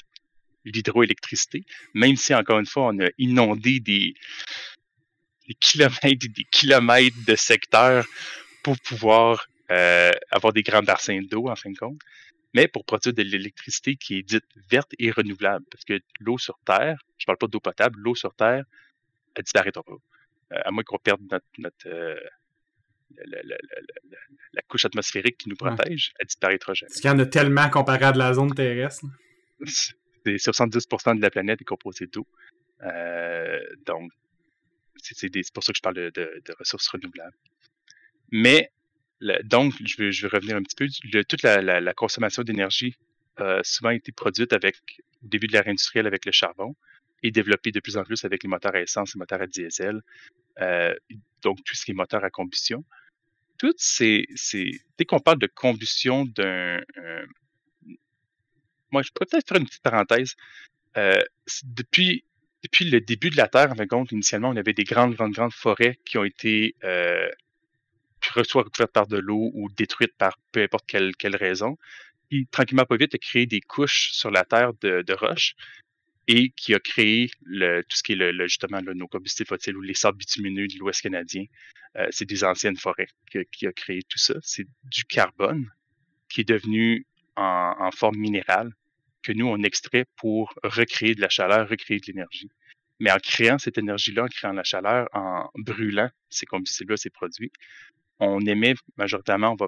[0.66, 4.14] l'hydroélectricité, même si, encore une fois, on a inondé des,
[5.60, 8.06] kilomètres et des kilomètres de secteurs
[8.64, 12.00] pour pouvoir euh, avoir des grands bassins d'eau, en fin de compte,
[12.54, 15.66] mais pour produire de l'électricité qui est dite verte et renouvelable.
[15.72, 18.64] Parce que l'eau sur Terre, je parle pas d'eau potable, l'eau sur Terre,
[19.36, 19.94] elle disparaîtra pas.
[20.54, 21.22] Euh, à moins qu'on perde
[21.58, 22.16] notre, euh,
[24.54, 26.90] la, couche atmosphérique qui nous protège, elle disparaîtra jamais.
[26.90, 29.06] Parce qu'il y en a tellement comparé à de la zone terrestre.
[30.26, 32.28] 70% de la planète est composée d'eau.
[32.84, 34.12] Euh, donc,
[34.98, 37.36] c'est pour ça que je parle de, ressources renouvelables.
[38.32, 38.72] Mais,
[39.44, 41.24] donc, je vais, revenir un petit peu.
[41.24, 42.96] toute la, consommation d'énergie
[43.38, 44.78] a souvent été produite avec,
[45.24, 46.76] au début de l'ère industrielle avec le charbon
[47.24, 50.02] et développée de plus en plus avec les moteurs à essence les moteurs à diesel.
[50.60, 50.94] Euh,
[51.42, 52.84] donc, tout ce qui est moteur à combustion.
[53.58, 54.28] Toutes ces,
[54.98, 56.82] dès qu'on parle de combustion d'un
[58.94, 60.36] moi, je pourrais peut-être faire une petite parenthèse.
[60.98, 61.22] Euh,
[61.64, 62.24] depuis,
[62.80, 65.34] le début de la Terre, en fin de compte, initialement, on avait des grandes, grandes,
[65.34, 67.28] grandes forêts qui ont été euh,
[68.44, 71.78] soit recouvertes par de l'eau ou détruites par peu importe quelle, raison.
[72.30, 75.56] Puis, tranquillement, pas vite, a créé des couches sur la Terre de, roches
[76.28, 79.82] et qui a créé le, tout ce qui est le, justement nos combustibles fossiles ou
[79.82, 81.46] les sables bitumineux de l'Ouest canadien.
[81.98, 84.36] Euh, c'est des anciennes forêts qui, qui a créé tout ça.
[84.42, 85.70] C'est du carbone
[86.30, 88.72] qui est devenu en, en forme minérale
[89.24, 92.50] que nous, on extrait pour recréer de la chaleur, recréer de l'énergie.
[93.00, 97.52] Mais en créant cette énergie-là, en créant la chaleur, en brûlant ces combustibles-là, ces produits,
[98.20, 99.68] on émet majoritairement, on va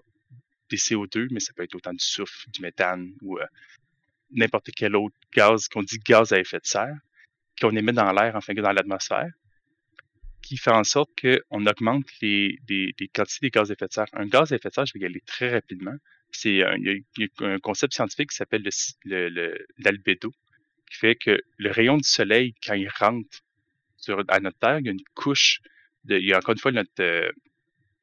[0.70, 3.46] des CO2, mais ça peut être autant du soufre, du méthane ou euh,
[4.32, 6.98] n'importe quel autre gaz qu'on dit gaz à effet de serre,
[7.60, 9.32] qu'on émet dans l'air, enfin dans l'atmosphère,
[10.42, 14.08] qui fait en sorte qu'on augmente les, les, quantités de gaz à effet de serre.
[14.14, 15.96] Un gaz à effet de serre, je vais y aller très rapidement,
[16.36, 16.64] c'est
[17.40, 18.68] un concept scientifique qui s'appelle
[19.78, 20.32] l'albédo,
[20.90, 23.40] qui fait que le rayon du soleil, quand il rentre
[23.98, 25.62] sur, à notre Terre, il y a une couche,
[26.04, 26.72] de, il y a encore une fois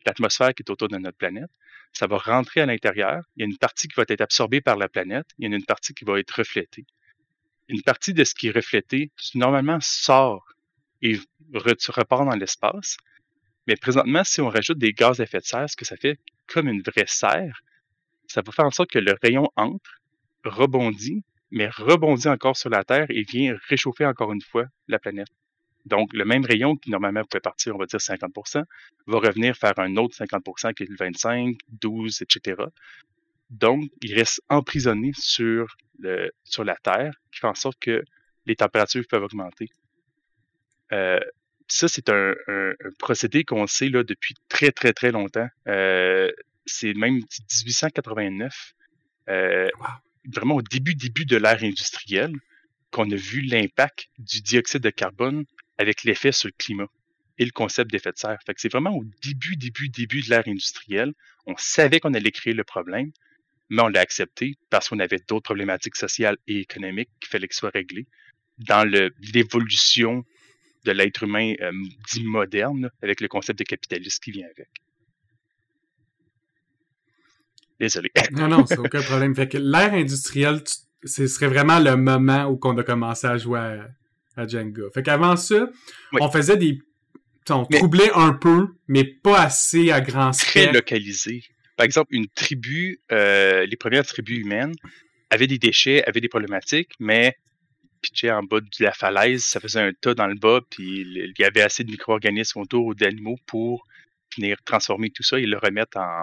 [0.07, 1.51] l'atmosphère qui est autour de notre planète.
[1.93, 3.23] Ça va rentrer à l'intérieur.
[3.37, 5.27] Il y a une partie qui va être absorbée par la planète.
[5.39, 6.87] Il y a une partie qui va être reflétée.
[7.69, 10.45] Une partie de ce qui est reflété, normalement, sort
[11.03, 11.19] et
[11.55, 12.97] repart dans l'espace.
[13.67, 16.19] Mais présentement, si on rajoute des gaz à effet de serre, ce que ça fait
[16.47, 17.61] comme une vraie serre,
[18.27, 20.01] ça va faire en sorte que le rayon entre,
[20.45, 25.29] rebondit, mais rebondit encore sur la Terre et vient réchauffer encore une fois la planète.
[25.85, 28.65] Donc, le même rayon qui normalement pouvait partir, on va dire 50%
[29.07, 32.63] va revenir faire un autre 50% qui est le 25, 12, etc.
[33.51, 38.03] Donc, il reste emprisonné sur, la Terre, qui fait en sorte que
[38.47, 39.69] les températures peuvent augmenter.
[40.93, 41.21] Euh,
[41.69, 42.35] ça, c'est un,
[42.99, 45.49] procédé qu'on sait là, depuis très, très, très longtemps.
[45.69, 46.31] Euh,
[46.67, 48.75] c'est même 1889.
[49.29, 49.69] Euh,
[50.33, 52.35] vraiment au début, début de l'ère industrielle
[52.91, 55.45] qu'on a vu l'impact du dioxyde de carbone
[55.79, 56.89] avec l'effet sur le climat
[57.39, 58.39] et le concept d'effet de serre.
[58.45, 61.13] Fait que c'est vraiment au début, début, début de l'ère industrielle.
[61.47, 63.11] On savait qu'on allait créer le problème,
[63.71, 67.55] mais on l'a accepté parce qu'on avait d'autres problématiques sociales et économiques qu'il fallait que
[67.55, 68.07] soient réglées
[68.59, 68.89] dans
[69.33, 70.25] l'évolution
[70.85, 71.73] de l'être humain euh,
[72.13, 74.69] dit moderne avec le concept de capitalisme qui vient avec.
[77.83, 78.13] Désolé.
[78.31, 79.35] non, non, c'est aucun problème.
[79.35, 80.63] Fait que l'ère industrielle,
[81.03, 83.59] ce serait vraiment le moment où on a commencé à jouer
[84.37, 84.85] à, Jenga.
[84.95, 85.69] Fait qu'avant ça,
[86.21, 86.79] on faisait des...
[87.51, 91.43] On troublait un peu, mais pas assez à grand Très localisé.
[91.77, 94.75] Par exemple, une tribu, euh, les premières tribus humaines
[95.31, 97.37] avaient des déchets, avaient des problématiques, mais
[98.01, 101.35] pitchaient en bas de la falaise, ça faisait un tas dans le bas, puis il
[101.37, 103.85] y avait assez de micro-organismes autour ou d'animaux pour
[104.37, 106.23] venir transformer tout ça et le remettre en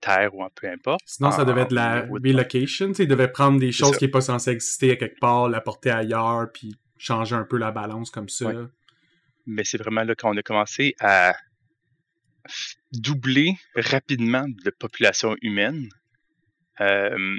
[0.00, 1.02] terre ou en peu importe.
[1.06, 2.92] Sinon, ça devait être la relocation.
[2.92, 5.90] Ils devaient prendre des choses qui n'est pas censées exister à quelque part, la porter
[5.90, 8.52] ailleurs, puis changer un peu la balance comme ça.
[9.46, 11.34] Mais c'est vraiment là qu'on a commencé à
[12.92, 15.88] doubler rapidement de population humaine.
[16.80, 17.38] Euh,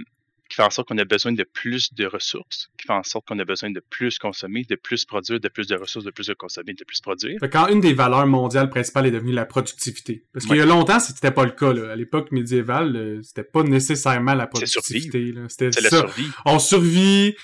[0.52, 3.26] qui fait en sorte qu'on a besoin de plus de ressources, qui fait en sorte
[3.26, 6.28] qu'on a besoin de plus consommer, de plus produire, de plus de ressources, de plus
[6.28, 7.40] de consommer, de plus produire.
[7.50, 10.26] quand une des valeurs mondiales principales est devenue la productivité.
[10.34, 11.70] Parce qu'il y a longtemps, c'était pas le cas.
[11.90, 15.34] À l'époque médiévale, euh, c'était pas nécessairement la productivité.
[15.48, 15.82] C'était ça.
[15.82, 16.30] La survie.
[16.44, 17.36] On survit.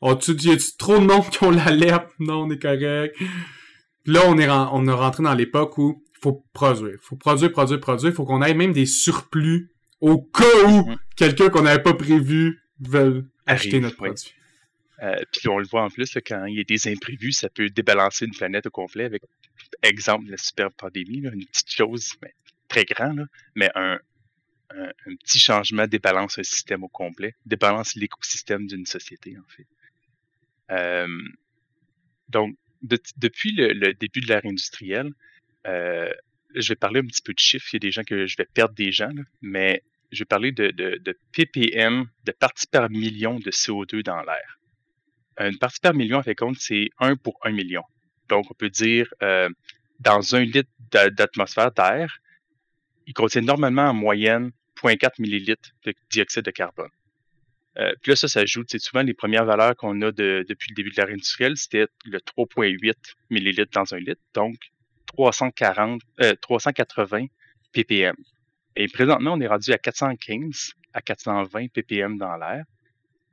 [0.00, 2.12] On y a trop de monde qui ont la lèpre?
[2.20, 3.16] Non, on est correct.
[4.06, 6.92] là, on est on a rentré dans l'époque où il faut produire.
[6.92, 8.12] Il faut produire, produire, produire.
[8.12, 9.73] Il faut qu'on ait même des surplus
[10.04, 14.34] au cas où quelqu'un qu'on n'avait pas prévu veut acheter notre produit.
[15.02, 17.70] Euh, puis on le voit en plus, quand il y a des imprévus, ça peut
[17.70, 19.22] débalancer une planète au complet avec,
[19.82, 22.12] exemple, la super pandémie, une petite chose
[22.68, 23.98] très grande, mais un,
[25.20, 29.66] petit changement débalance un système au complet, débalance l'écosystème d'une société, en fait.
[30.70, 31.18] Euh,
[32.28, 35.12] donc, depuis le, début de l'ère industrielle,
[35.66, 36.12] euh,
[36.54, 37.68] je vais parler un petit peu de chiffres.
[37.72, 39.82] Il y a des gens que je vais perdre des gens, mais
[40.14, 44.58] je vais parler de, ppm, de parties par million de CO2 dans l'air.
[45.38, 47.82] Une partie par million, en fait compte, c'est 1 pour 1 million.
[48.28, 49.48] Donc, on peut dire, euh,
[50.00, 52.18] dans un litre d'atmosphère d'air,
[53.06, 56.90] il contient normalement en moyenne 0.4 millilitres de dioxyde de carbone.
[57.78, 60.90] Euh, puis là, ça s'ajoute, c'est souvent les premières valeurs qu'on a depuis le début
[60.90, 62.94] de l'ère industrielle, c'était le 3.8
[63.30, 64.22] millilitres dans un litre.
[64.34, 64.56] Donc,
[65.06, 66.00] 340,
[66.40, 67.26] 380
[67.72, 68.16] ppm.
[68.76, 72.64] Et présentement, on est rendu à 415 à 420 ppm dans l'air.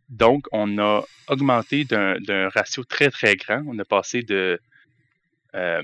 [0.10, 3.64] Donc, on a augmenté d'un ratio très, très grand.
[3.68, 4.60] On a passé de
[5.56, 5.84] euh,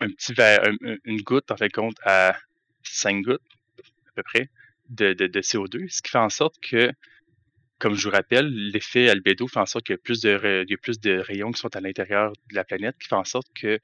[0.00, 0.68] un petit verre,
[1.04, 2.36] une goutte, en fait, compte, à
[2.82, 3.40] 5 gouttes,
[3.78, 4.50] à peu près,
[4.88, 6.90] de, de, CO2, ce qui fait en sorte que,
[7.78, 10.74] comme je vous rappelle, l'effet albédo fait en sorte qu'il y a plus de, y
[10.74, 13.48] a plus de rayons qui sont à l'intérieur de la planète, qui fait en sorte
[13.54, 13.78] que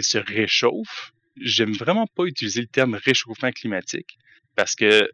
[0.00, 1.12] se réchauffe.
[1.40, 4.18] J'aime vraiment pas utiliser le terme réchauffement climatique
[4.56, 5.10] parce que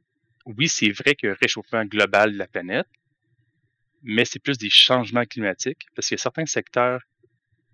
[0.46, 2.86] oui, c'est vrai que réchauffement global de la planète,
[4.02, 7.00] mais c'est plus des changements climatiques parce que certains secteurs,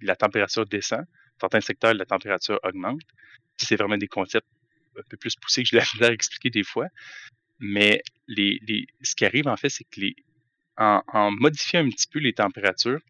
[0.01, 1.05] la température descend,
[1.41, 3.01] certains secteurs, la température augmente.
[3.57, 4.47] C'est vraiment des concepts
[4.99, 6.87] un peu plus poussés que je l'ai à expliquer des fois.
[7.59, 10.15] Mais les, les, ce qui arrive en fait, c'est que les,
[10.77, 13.01] en, en modifiant un petit peu les températures,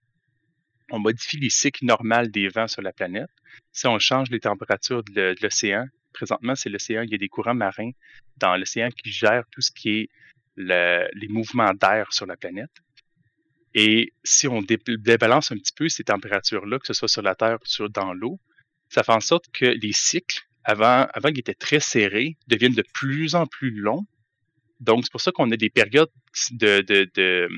[0.90, 3.30] on modifie les cycles normaux des vents sur la planète.
[3.72, 7.54] Si on change les températures de, l'océan, présentement, c'est l'océan, il y a des courants
[7.54, 7.92] marins
[8.36, 10.08] dans l'océan qui gèrent tout ce qui est
[10.56, 12.70] les mouvements d'air sur la planète.
[13.74, 17.58] Et si on débalance un petit peu ces températures-là, que ce soit sur la Terre
[17.78, 18.40] ou dans l'eau,
[18.88, 22.84] ça fait en sorte que les cycles, avant, avant qu'ils étaient très serrés, deviennent de
[22.92, 24.04] plus en plus longs.
[24.80, 26.10] Donc, c'est pour ça qu'on a des périodes
[26.50, 27.48] de, de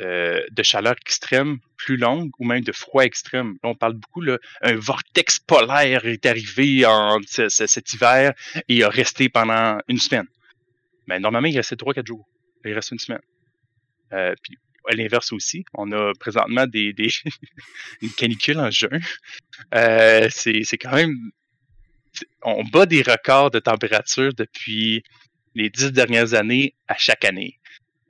[0.00, 3.58] euh, de chaleur extrême plus longue ou même de froid extrême.
[3.62, 8.32] Là, on parle beaucoup, là, un vortex polaire est arrivé en, cet hiver
[8.68, 10.26] et a resté pendant une semaine.
[11.06, 12.26] Mais normalement, il restait 3-4 jours.
[12.64, 13.20] Il reste une semaine.
[14.12, 14.58] Euh, puis
[14.90, 17.08] à l'inverse aussi, on a présentement des, des
[18.02, 18.98] une canicule en juin.
[19.74, 21.14] Euh, c'est quand même...
[22.42, 25.04] On bat des records de température depuis
[25.54, 27.58] les dix dernières années à chaque année.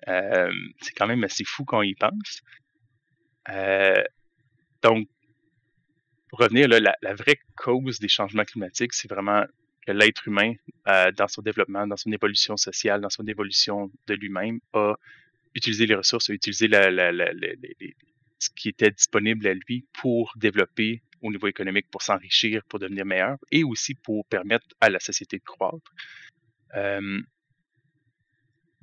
[0.08, 2.42] Euh, c'est quand même assez fou quand on y pense.
[3.50, 4.02] Euh,
[4.82, 5.08] donc,
[6.28, 9.44] pour revenir, là, la, vraie cause des changements climatiques, c'est vraiment
[9.86, 10.54] que l'être humain,
[10.88, 14.94] euh, dans son développement, dans son évolution sociale, dans son évolution de lui-même, a
[15.54, 16.68] utilisé les ressources, a utilisé
[18.38, 23.06] ce qui était disponible à lui pour développer au niveau économique, pour s'enrichir, pour devenir
[23.06, 25.92] meilleur, et aussi pour permettre à la société de croître.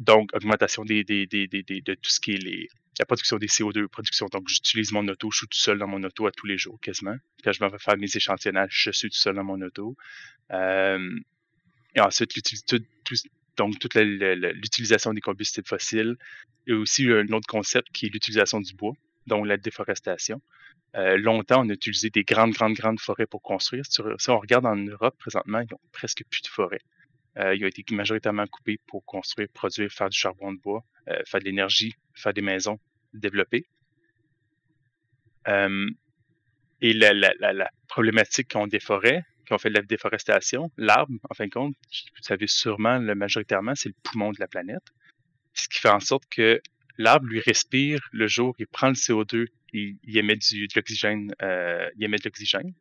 [0.01, 4.25] Donc, augmentation des, de tout ce qui est la production des CO2, production.
[4.31, 6.79] Donc, j'utilise mon auto, je suis tout seul dans mon auto à tous les jours,
[6.81, 7.15] quasiment.
[7.43, 9.95] Quand je vais faire mes échantillonnages, je suis tout seul dans mon auto.
[10.51, 12.33] Et ensuite,
[13.57, 16.17] donc, toute l'utilisation des combustibles fossiles.
[16.65, 18.93] Et aussi un autre concept qui est l'utilisation du bois,
[19.27, 20.41] donc la déforestation.
[20.95, 23.85] Euh, longtemps, on a utilisé des grandes, grandes, grandes forêts pour construire.
[23.85, 26.81] Si on regarde en Europe, présentement, ils n'ont presque plus de forêts.
[27.37, 31.21] Euh, ils ont été majoritairement coupés pour construire, produire, faire du charbon de bois, euh,
[31.25, 32.79] faire de l'énergie, faire des maisons,
[33.13, 33.65] développer.
[35.47, 35.89] Euh,
[36.81, 41.75] et la, problématique qu'on forêts, qu'on fait de la déforestation, l'arbre, en fin de compte,
[41.91, 44.83] vous savez sûrement, le, majoritairement, c'est le poumon de la planète.
[45.53, 46.61] Ce qui fait en sorte que
[46.97, 52.23] l'arbre lui respire le jour, il prend le CO2, il, il euh, il émet de
[52.25, 52.73] l'oxygène.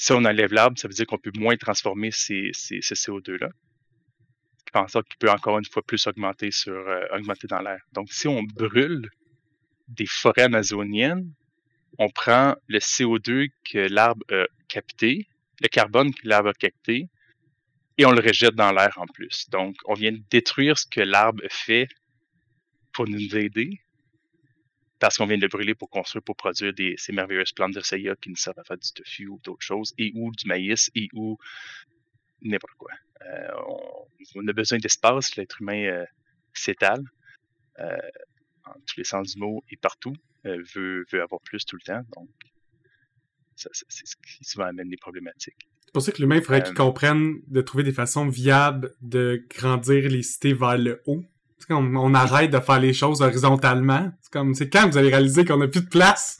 [0.00, 3.50] Si on enlève l'arbre, ça veut dire qu'on peut moins transformer ces, ces, ce CO2-là.
[4.56, 7.46] Ce qui fait en sorte qu'il peut encore une fois plus augmenter sur euh, augmenter
[7.48, 7.82] dans l'air.
[7.92, 9.10] Donc, si on brûle
[9.88, 11.30] des forêts amazoniennes,
[11.98, 15.28] on prend le CO2 que l'arbre a capté,
[15.60, 17.10] le carbone que l'arbre a capté,
[17.98, 19.50] et on le rejette dans l'air en plus.
[19.50, 21.88] Donc, on vient de détruire ce que l'arbre fait
[22.94, 23.82] pour nous aider,
[25.00, 27.80] parce qu'on vient de le brûler pour construire, pour produire des, ces merveilleuses plantes de
[27.80, 30.90] soya qui nous servent à faire du tofu ou d'autres choses, et ou du maïs,
[30.94, 31.38] et ou
[32.42, 32.92] n'importe quoi.
[33.26, 33.48] Euh,
[34.36, 36.04] on, a besoin d'espace, l'être humain euh,
[36.52, 37.02] s'étale.
[37.78, 37.96] Euh,
[38.66, 40.14] en tous les sens du mot et partout,
[40.46, 42.02] euh, veut, veut avoir plus tout le temps.
[42.14, 42.28] Donc,
[43.56, 45.68] c'est ce qui souvent amène des problématiques.
[45.84, 49.44] C'est pour ça que l'humain, il faudrait qu'il comprenne de trouver des façons viables de
[49.50, 51.24] grandir les cités vers le haut.
[51.68, 54.10] Comme on arrête de faire les choses horizontalement.
[54.20, 56.38] C'est comme c'est quand vous avez réalisé qu'on n'a plus de place?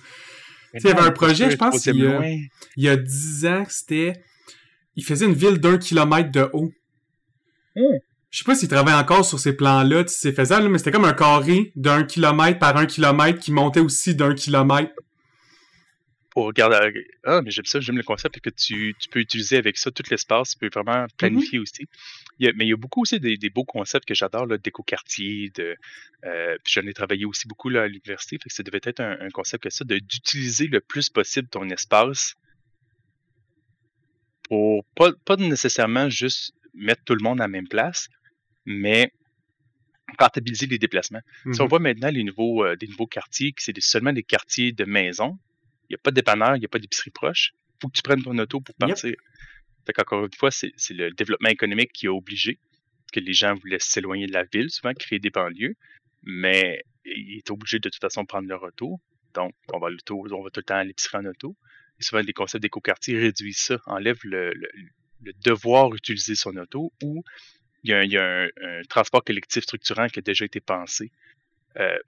[0.75, 3.65] il y avait un projet, je pense, il y, a, il y a 10 ans,
[3.69, 4.13] c'était.
[4.95, 6.71] Il faisait une ville d'un kilomètre de haut.
[7.75, 7.99] Hmm
[8.31, 11.05] je sais pas s'il travaille encore sur ces plans-là, si c'est faisable, mais c'était comme
[11.05, 14.93] un carré d'un kilomètre par un kilomètre qui montait aussi d'un kilomètre.
[16.31, 17.07] Pour regarder.
[17.25, 20.05] Ah, mais j'aime ça, j'aime le concept que tu, tu, peux utiliser avec ça tout
[20.11, 21.63] l'espace, tu peux vraiment planifier mm-hmm.
[21.63, 21.89] aussi.
[22.39, 25.77] mais il y a beaucoup aussi des, beaux concepts que j'adore, d'éco-quartier, de.
[26.25, 29.01] Euh, puis j'en ai travaillé aussi beaucoup là, à l'université, fait que ça devait être
[29.01, 32.37] un, concept que ça, d'utiliser le plus possible ton espace
[34.51, 38.09] pour pas, pas nécessairement juste mettre tout le monde à la même place,
[38.67, 39.13] mais
[40.19, 41.21] rentabiliser les déplacements.
[41.53, 44.73] Si on mmh voit maintenant les nouveaux, euh, des nouveaux quartiers, c'est seulement des quartiers
[44.73, 45.50] de maison, il
[45.91, 48.03] n'y a pas de dépanneur, il n'y a pas d'épicerie proche, il faut que tu
[48.03, 49.15] prennes ton auto pour partir.
[49.87, 52.59] Fait qu'encore une fois, c'est le développement économique qui a obligé
[53.13, 55.75] que les gens voulaient s'éloigner de la ville, souvent créer des banlieues,
[56.23, 59.01] mais ils étaient obligés de toute façon prendre leur auto.
[59.35, 61.57] Donc, on va, on va tout le temps à l'épicerie en auto.
[61.99, 67.23] Et souvent, des concepts d'éco-quartier réduisent ça, enlèvent le, le, devoir d'utiliser son auto ou
[67.83, 71.11] il y a, un, transport collectif structurant qui a déjà été pensé,
[71.77, 71.99] euh,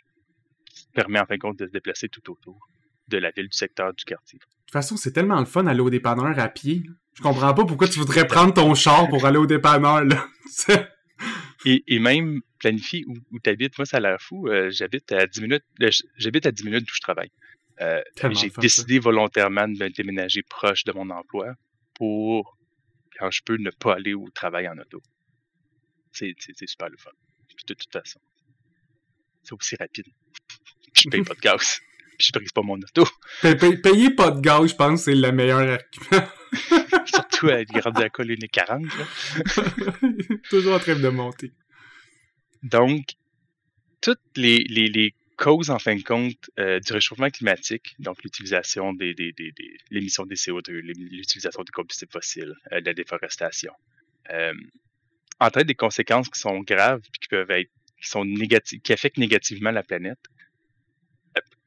[0.67, 2.69] qui permet en fin de compte de se déplacer tout autour
[3.09, 4.39] de la ville, du secteur, du quartier.
[4.39, 6.83] De toute façon, c'est tellement le fun d'aller au dépanneur à pied.
[7.15, 10.05] Je comprends pas pourquoi tu voudrais prendre ton char pour aller au dépanneur.
[10.05, 10.27] Là.
[11.67, 14.49] et, même planifier où, où tu habites, moi ça a l'air fou.
[14.49, 15.65] Euh, j'habite à 10 minutes.
[15.83, 17.31] Euh, j'habite à 10 minutes d'où je travaille.
[18.31, 21.55] j'ai décidé volontairement de me déménager proche de mon emploi
[21.95, 22.57] pour
[23.19, 25.03] quand je peux ne pas aller au travail en auto.
[26.13, 26.35] C'est
[26.67, 27.11] super le fun.
[27.49, 28.21] Puis de toute façon,
[29.43, 30.07] c'est aussi rapide.
[30.95, 31.81] je paye pas de gaz.
[32.23, 33.05] Puis je brise pas mon auto.
[33.83, 36.29] payer pas de gaz, je pense, c'est le meilleur argument.
[37.07, 38.85] Surtout à rendu à colline 40.
[40.49, 41.51] Toujours en train de monter.
[42.63, 43.15] Donc,
[44.01, 48.93] toutes les, les, les causes, en fin de compte, euh, du réchauffement climatique, donc l'utilisation
[48.93, 53.73] des, des, des, des l'émission des CO2, l'utilisation des combustibles fossiles, euh, la déforestation,
[54.31, 54.55] euh,
[55.41, 59.19] entraîne des conséquences qui sont graves et qui peuvent être, qui sont négatives, qui affectent
[59.19, 60.21] négativement la planète,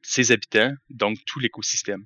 [0.06, 2.04] ses habitants, donc tout l'écosystème.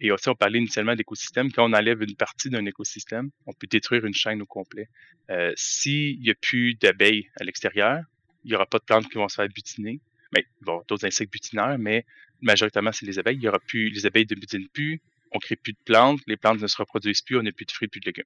[0.00, 1.50] Et aussi, on parlait initialement d'écosystème.
[1.50, 4.88] Quand on enlève une partie d'un écosystème, on peut détruire une chaîne au complet.
[5.30, 8.02] Euh, S'il n'y a plus d'abeilles à l'extérieur,
[8.44, 10.00] il n'y aura pas de plantes qui vont se faire butiner.
[10.34, 12.04] Mais bon, d'autres insectes butinaires, mais
[12.42, 13.36] majoritairement, c'est les abeilles.
[13.36, 15.00] Il y aura plus, les abeilles ne butinent plus,
[15.30, 17.72] on crée plus de plantes, les plantes ne se reproduisent plus, on n'a plus de
[17.72, 18.24] fruits, plus de légumes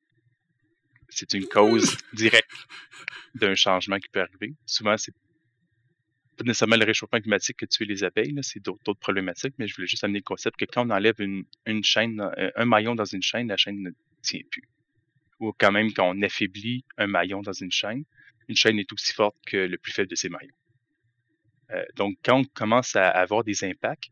[1.09, 2.51] c'est une cause directe
[3.35, 4.55] d'un changement qui peut arriver.
[4.67, 5.15] Souvent, c'est
[6.37, 9.87] pas nécessairement le réchauffement climatique que tue les abeilles, c'est d'autres problématiques, mais je voulais
[9.87, 11.45] juste amener le concept que quand on enlève une,
[11.83, 13.91] chaîne, euh, un maillon dans une chaîne, la chaîne ne
[14.23, 14.69] tient plus.
[15.41, 18.05] Ou quand même, quand on affaiblit un maillon dans une chaîne,
[18.49, 20.55] une chaîne est aussi forte que le plus faible de ses maillons.
[21.73, 24.11] Euh, donc, quand on commence à avoir des impacts,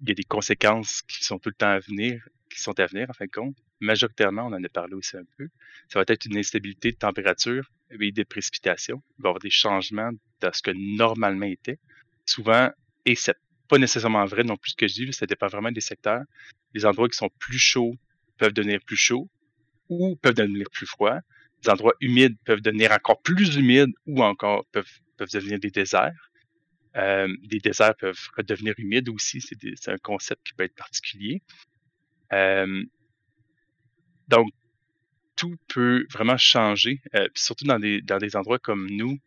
[0.00, 2.86] il y a des conséquences qui sont tout le temps à venir, qui sont à
[2.86, 5.48] venir, en fin de compte, majoritairement, on en a parlé aussi un peu,
[5.88, 9.02] ça va être une instabilité de température et de précipitation.
[9.18, 11.78] Il va y avoir des changements de ce que normalement était.
[12.24, 12.70] Souvent,
[13.04, 13.36] et c'est
[13.68, 16.22] pas nécessairement vrai non plus ce que je dis, ça dépend vraiment des secteurs.
[16.74, 17.96] Les endroits qui sont plus chauds
[18.38, 19.28] peuvent devenir plus chauds
[19.88, 21.20] ou peuvent devenir plus froids.
[21.64, 26.30] Les endroits humides peuvent devenir encore plus humides ou encore peuvent, peuvent devenir des déserts.
[26.96, 29.40] Euh, des déserts peuvent redevenir humides aussi.
[29.40, 31.42] C'est un concept qui peut être particulier.
[32.32, 32.84] Euh,
[34.32, 34.50] donc,
[35.36, 37.00] tout peut vraiment changer.
[37.14, 39.18] Euh, surtout dans des, dans des endroits comme nous,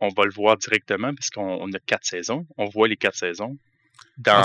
[0.00, 2.46] on va le voir directement parce qu'on a quatre saisons.
[2.58, 3.56] On voit les quatre saisons.
[4.18, 4.42] Dans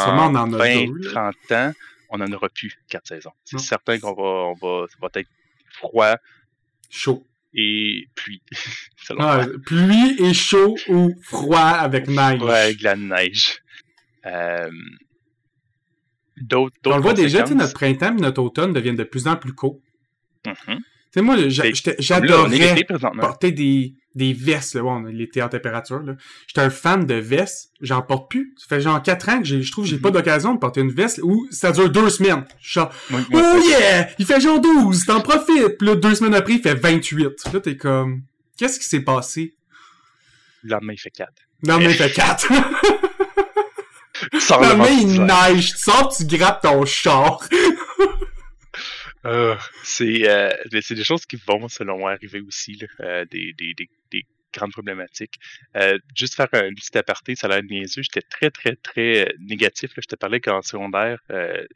[0.48, 1.74] 20, 30 ans,
[2.10, 3.34] on n'en aura plus quatre saisons.
[3.44, 5.30] C'est certain qu'on va, on va, ça va être
[5.72, 6.16] froid,
[6.90, 8.42] chaud et pluie.
[9.20, 12.42] ah, pluie et chaud ou froid avec neige.
[12.42, 13.62] Ouais, avec la neige.
[14.26, 14.72] Euh,
[16.44, 19.54] d'autres, on le voit déjà, notre printemps et notre automne deviennent de plus en plus
[19.54, 19.80] courts.
[20.46, 20.78] Mm
[21.14, 21.36] sais, moi,
[22.00, 22.86] j'adorais
[23.20, 24.76] porter des, des vestes.
[24.76, 24.82] Là.
[24.82, 26.02] Bon, l'été en température.
[26.48, 27.72] J'étais un fan de vestes.
[27.82, 28.54] J'en porte plus.
[28.58, 30.16] Ça fait genre 4 ans que je trouve que j'ai pas mhm.
[30.16, 32.46] d'occasion de porter une veste où ça dure deux semaines.
[32.62, 34.10] Genre, oh yeah!
[34.20, 35.78] Il fait genre 12, t'en profites.
[35.78, 37.54] Puis là, deux semaines après, il fait 28.
[37.54, 38.24] Là, t'es comme,
[38.58, 39.56] qu'est-ce qui s'est passé?
[40.64, 41.30] Le lendemain, il fait 4.
[41.64, 42.48] Le lendemain, il fait 4.
[44.32, 45.72] le lendemain, il neige.
[45.72, 47.40] Tu sors, tu grappes ton char.
[49.26, 50.50] Euh, c'est euh,
[50.82, 54.26] c'est des choses qui vont, selon moi, arriver aussi, là, euh, des, des, des, des,
[54.52, 55.36] grandes problématiques.
[55.78, 58.02] Euh, juste faire un petit aparté, ça a l'air niaiseux.
[58.02, 59.96] J'étais très, très, très négatif.
[59.96, 60.02] Là.
[60.04, 61.20] Je te parlais qu'en secondaire,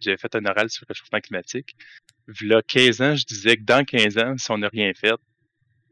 [0.02, 1.76] j'avais fait un oral sur le réchauffement climatique.
[2.42, 5.14] Là, 15 ans, je disais que dans 15 ans, si on n'a rien fait,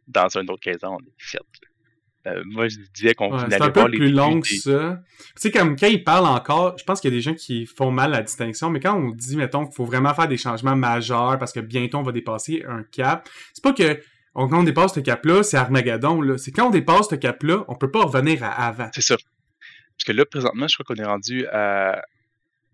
[0.08, 1.38] dans un autre 15 ans, on est fait.
[2.26, 5.02] Euh, moi, je disais qu'on ouais, allait un peu plus long que ça.
[5.18, 7.66] Tu sais, comme quand ils parlent encore, je pense qu'il y a des gens qui
[7.66, 10.76] font mal la distinction, mais quand on dit, mettons, qu'il faut vraiment faire des changements
[10.76, 14.00] majeurs parce que bientôt on va dépasser un cap, c'est pas que
[14.34, 16.38] quand on dépasse ce cap-là, c'est Armageddon, là.
[16.38, 18.90] C'est quand on dépasse ce cap-là, on peut pas revenir à avant.
[18.94, 19.16] C'est ça.
[19.16, 22.02] Parce que là, présentement, je crois qu'on est rendu à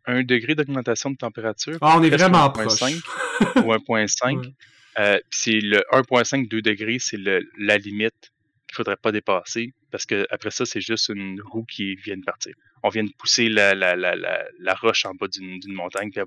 [0.05, 1.77] un degré d'augmentation de température.
[1.81, 2.81] Ah, on est vraiment proche.
[3.57, 4.53] ou 1.5.
[4.99, 8.31] Euh, c'est le 1.5, 2 degrés, c'est la limite
[8.69, 12.23] qu'il faudrait pas dépasser parce que après ça, c'est juste une roue qui vient de
[12.23, 12.53] partir.
[12.83, 16.21] On vient de pousser la, la, la, la, roche en bas d'une montagne, puis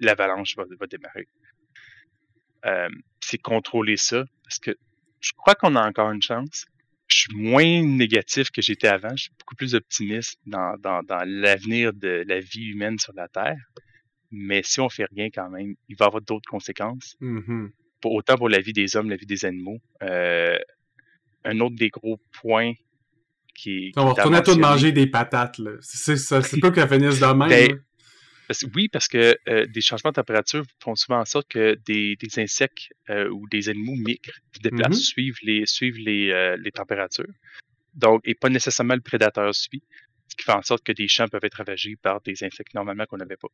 [0.00, 1.28] l'avalanche va, va, démarrer.
[2.64, 2.88] Euh,
[3.20, 4.76] c'est contrôler ça parce que
[5.20, 6.66] je crois qu'on a encore une chance.
[7.08, 9.14] Je suis moins négatif que j'étais avant.
[9.16, 13.28] Je suis beaucoup plus optimiste dans, dans, dans l'avenir de la vie humaine sur la
[13.28, 13.58] Terre.
[14.30, 17.16] Mais si on fait rien quand même, il va y avoir d'autres conséquences.
[17.20, 17.70] Mm-hmm.
[18.04, 19.78] autant pour la vie des hommes, la vie des animaux.
[20.02, 20.58] Euh,
[21.44, 22.74] un autre des gros points
[23.54, 23.92] qui.
[23.96, 25.72] on va retourner à tout manger des patates, là.
[25.80, 27.48] C'est pas qu'elle finisse de même.
[27.48, 27.78] Ben,
[28.74, 32.40] oui, parce que euh, des changements de température font souvent en sorte que des, des
[32.40, 35.12] insectes euh, ou des animaux migrent, se déplacent, mm-hmm.
[35.12, 37.28] suivent, les, suivent les, euh, les, températures.
[37.94, 39.82] Donc, et pas nécessairement le prédateur suit,
[40.28, 43.04] ce qui fait en sorte que des champs peuvent être ravagés par des insectes normalement
[43.04, 43.48] qu'on n'avait pas.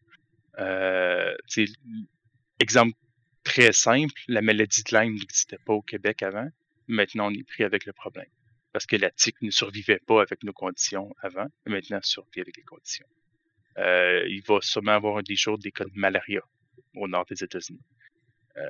[2.60, 2.92] exemple
[3.42, 6.48] très simple, la maladie de Lyme n'existait pas au Québec avant.
[6.88, 8.28] Maintenant, on est pris avec le problème.
[8.72, 12.56] Parce que la tique ne survivait pas avec nos conditions avant, et maintenant survit avec
[12.56, 13.06] les conditions.
[13.78, 16.40] Euh, il va sûrement avoir des jours des cas de malaria
[16.96, 17.80] au nord des États-Unis.
[18.56, 18.62] Euh,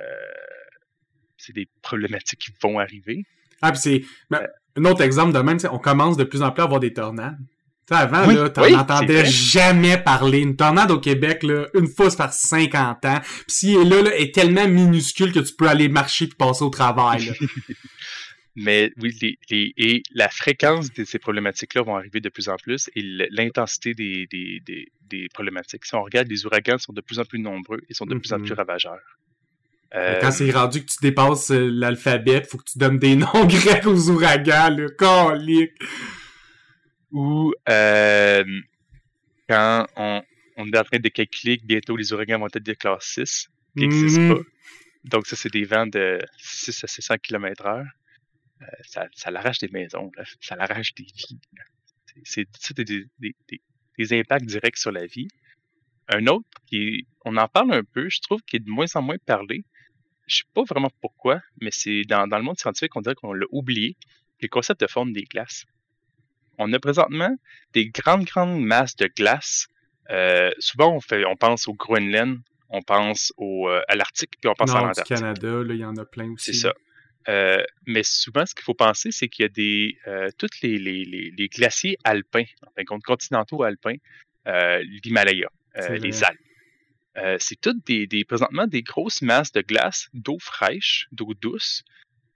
[1.37, 3.23] c'est des problématiques qui vont arriver.
[3.61, 4.47] Ah, puis c'est ben, euh,
[4.77, 7.37] un autre exemple de même, on commence de plus en plus à avoir des tornades.
[7.85, 10.39] T'sais, avant, là, t'en entendais jamais parler.
[10.39, 13.19] Une tornade au Québec, là, une fois par 50 ans.
[13.21, 16.35] Puis si elle est là, là, est tellement minuscule que tu peux aller marcher puis
[16.35, 17.31] passer au travail.
[18.55, 22.55] Mais oui, les, les, et la fréquence de ces problématiques-là vont arriver de plus en
[22.55, 25.85] plus et l'intensité des, des, des, des, problématiques.
[25.85, 28.31] Si on regarde, les ouragans sont de plus en plus nombreux et sont de plus
[28.31, 28.55] en plus mm-hmm.
[28.55, 29.17] ravageurs.
[29.93, 33.45] Euh, quand c'est rendu que tu dépasses euh, l'alphabet, faut que tu donnes des noms
[33.45, 35.73] grecs aux ouragans, le colique.
[37.15, 38.43] Ou euh,
[39.47, 40.21] quand on,
[40.57, 43.47] on, est en train de calculer que bientôt les ouragans vont être de classe 6,
[43.77, 44.43] qui n'existent mm-hmm.
[44.43, 44.49] pas.
[45.05, 47.85] Donc ça, c'est des vents de 6 à 600 km heure.
[48.61, 50.11] Euh, ça, ça l'arrache des maisons,
[50.41, 51.39] ça l'arrache des vies.
[52.25, 53.35] C'est des, des,
[53.97, 55.29] des, impacts directs sur la vie.
[56.09, 59.01] Un autre qui, on en parle un peu, je trouve qu'il est de moins en
[59.01, 59.63] moins parlé.
[60.27, 63.31] Je sais pas vraiment pourquoi, mais c'est dans, dans le monde scientifique, on dirait qu'on
[63.31, 63.95] l'a oublié.
[64.41, 65.65] Le concept de forme des glaces.
[66.57, 67.35] On a présentement
[67.73, 69.67] des grandes, grandes masses de glace.
[70.09, 72.39] Euh, souvent, on, fait, on pense au Groenland,
[72.69, 75.17] on pense au, euh, à l'Arctique, puis on pense à l'Antarctique.
[75.17, 76.53] Canada, il y en a plein aussi.
[76.53, 76.73] C'est ça.
[77.27, 79.97] Euh, mais souvent, ce qu'il faut penser, c'est qu'il y a des
[80.37, 83.95] tous les, les, les, glaciers alpins, en fin de compte, continentaux alpins,
[84.45, 85.49] l'Himalaya,
[85.89, 86.39] les Alpes.
[87.17, 91.83] Euh, c'est toutes des, des, présentement des grosses masses de glace, d'eau fraîche, d'eau douce,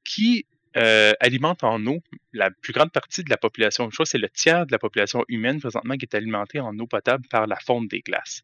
[0.05, 0.45] qui
[0.78, 1.99] euh, alimentent en eau
[2.34, 3.89] la plus grande partie de la population.
[3.89, 6.78] Je crois que c'est le tiers de la population humaine présentement qui est alimentée en
[6.78, 8.43] eau potable par la fonte des glaces.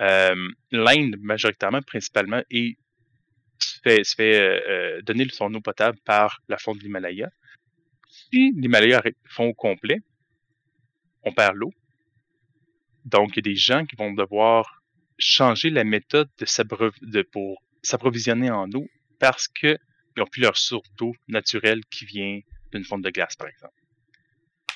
[0.00, 0.34] Euh,
[0.72, 2.76] L'Inde, majoritairement, principalement, et
[3.58, 7.30] se fait, euh, donner son eau potable par la fonte de l'Himalaya.
[8.08, 10.00] Si l'Himalaya fond au complet,
[11.22, 11.72] on perd l'eau.
[13.04, 14.82] Donc, il y a des gens qui vont devoir
[15.18, 18.88] changer la méthode de, pour s'approvisionner en eau
[19.18, 19.48] parce
[20.12, 22.40] qu'ils n'ont plus leur source d'eau naturelle qui vient
[22.72, 23.74] d'une fonte de glace, par exemple.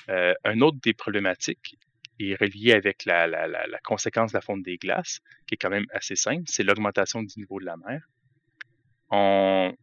[0.09, 1.77] Euh, un autre des problématiques
[2.19, 5.69] est relié avec la, la, la, conséquence de la fonte des glaces, qui est quand
[5.69, 8.01] même assez simple, c'est l'augmentation du niveau de la mer.
[9.09, 9.75] On...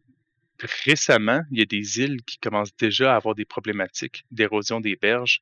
[0.85, 4.95] Récemment, il y a des îles qui commencent déjà à avoir des problématiques d'érosion des
[4.95, 5.41] berges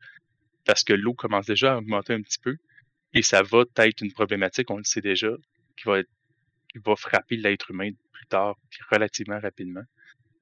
[0.65, 2.57] parce que l'eau commence déjà à augmenter un petit peu.
[3.13, 5.29] Et ça va être une problématique, on le sait déjà,
[5.77, 8.57] qui va, qui va frapper l'être humain plus tard,
[8.91, 9.83] relativement rapidement.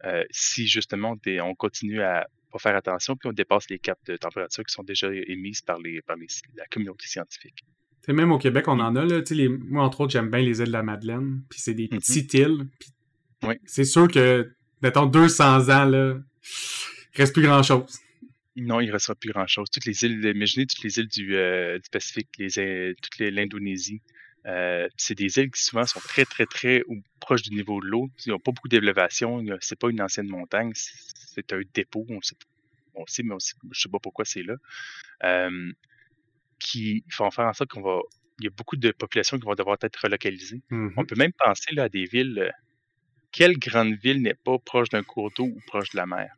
[0.05, 4.17] Euh, si justement on continue à pas faire attention, puis on dépasse les caps de
[4.17, 7.63] température qui sont déjà émises par, les, par les, la communauté scientifique.
[8.01, 9.05] T'sais, même au Québec, on en a.
[9.05, 11.43] Là, les, moi, entre autres, j'aime bien les îles de la Madeleine.
[11.49, 11.99] Puis c'est des mm-hmm.
[11.99, 12.67] petites îles.
[13.43, 13.55] oui.
[13.65, 16.17] C'est sûr que, mettons, 200 ans, là,
[17.13, 17.99] il reste plus grand-chose.
[18.55, 19.69] Non, il ne restera plus grand-chose.
[19.71, 24.01] Toutes les îles, imaginez toutes les îles du, euh, du Pacifique, les, euh, toute l'Indonésie.
[24.47, 26.83] Euh, c'est des îles qui souvent sont très, très, très
[27.19, 28.09] proches du niveau de l'eau.
[28.25, 29.43] Ils n'ont pas beaucoup d'élévation.
[29.59, 30.71] C'est pas une ancienne montagne.
[30.73, 32.05] C'est un dépôt.
[32.09, 32.35] On sait,
[32.95, 34.55] on sait mais je ne sais pas pourquoi c'est là.
[35.23, 35.71] Euh,
[36.59, 37.99] qui font faire en sorte qu'on va.
[38.39, 40.61] Il y a beaucoup de populations qui vont devoir être relocalisées.
[40.71, 41.05] On mm-hmm.
[41.05, 42.51] peut même penser là, à des villes.
[43.31, 46.35] Quelle grande ville n'est pas proche d'un cours d'eau ou proche de la mer?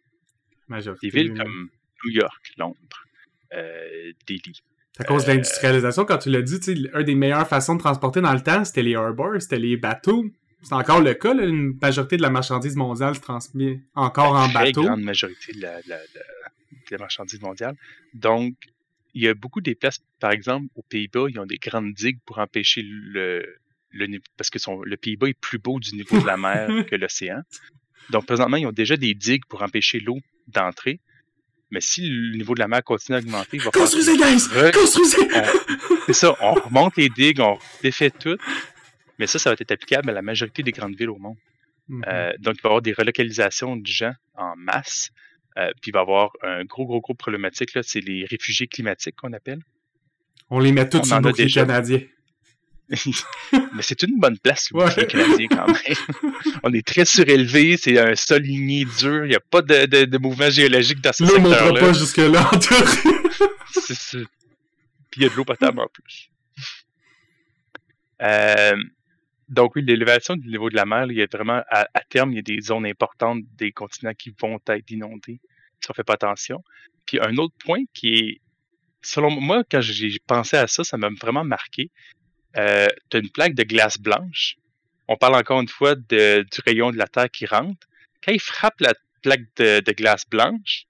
[1.01, 1.69] Des villes comme
[2.03, 3.05] New York, Londres,
[3.53, 4.61] euh, Delhi.
[4.99, 8.21] À cause de euh, l'industrialisation, quand tu l'as dit, une des meilleures façons de transporter
[8.21, 10.25] dans le temps, c'était les harbors, c'était les bateaux.
[10.61, 14.47] C'est encore le cas, là, une majorité de la marchandise mondiale se transmet encore en
[14.47, 14.81] bateau.
[14.81, 17.75] Une grande majorité de la, marchandise mondiale.
[18.13, 18.55] Donc,
[19.13, 22.19] il y a beaucoup des places, par exemple, aux Pays-Bas, ils ont des grandes digues
[22.25, 23.45] pour empêcher le,
[23.91, 26.95] le parce que son, le Pays-Bas est plus beau du niveau de la mer que
[26.95, 27.41] l'océan.
[28.11, 30.99] Donc, présentement, ils ont déjà des digues pour empêcher l'eau d'entrer.
[31.73, 34.47] Mais si le niveau de la mer continue à augmenter, il va Construisez, guys!
[34.71, 35.27] Construisez!
[36.05, 38.37] C'est ça, on remonte les digues, on défait tout.
[39.17, 41.37] Mais ça, ça va être applicable à la majorité des grandes villes au monde.
[41.89, 42.03] Mm-hmm.
[42.07, 45.09] Euh, donc, il va y avoir des relocalisations de gens en masse.
[45.57, 49.15] Euh, puis il va y avoir un gros, gros, gros problématique, c'est les réfugiés climatiques
[49.15, 49.61] qu'on appelle.
[50.51, 52.01] On les met tous sur le bouclier canadien.
[52.89, 56.53] Mais c'est une bonne place, le bouclier canadien, quand même.
[56.63, 60.05] On est très surélevé, c'est un sol ligné dur, il n'y a pas de, de,
[60.05, 61.69] de, mouvement géologique dans ce secteur-là.
[61.69, 62.51] L'eau pas jusque-là,
[63.71, 64.19] c'est
[65.09, 66.29] Puis il y a de l'eau potable en plus.
[68.21, 68.75] Euh,
[69.49, 72.35] donc oui, l'élévation du niveau de la mer, il y a vraiment, à, terme, il
[72.35, 75.39] y a des zones importantes des continents qui vont être inondés
[75.79, 76.63] si on ne fait pas attention.
[77.05, 78.41] Puis un autre point qui est,
[79.01, 81.91] selon moi, quand j'ai pensé à ça, ça m'a vraiment marqué.
[82.57, 84.57] Euh, tu as une plaque de glace blanche.
[85.07, 87.87] On parle encore une fois de, du rayon de la Terre qui rentre.
[88.23, 90.85] Quand il frappe la plaque de, glace blanche,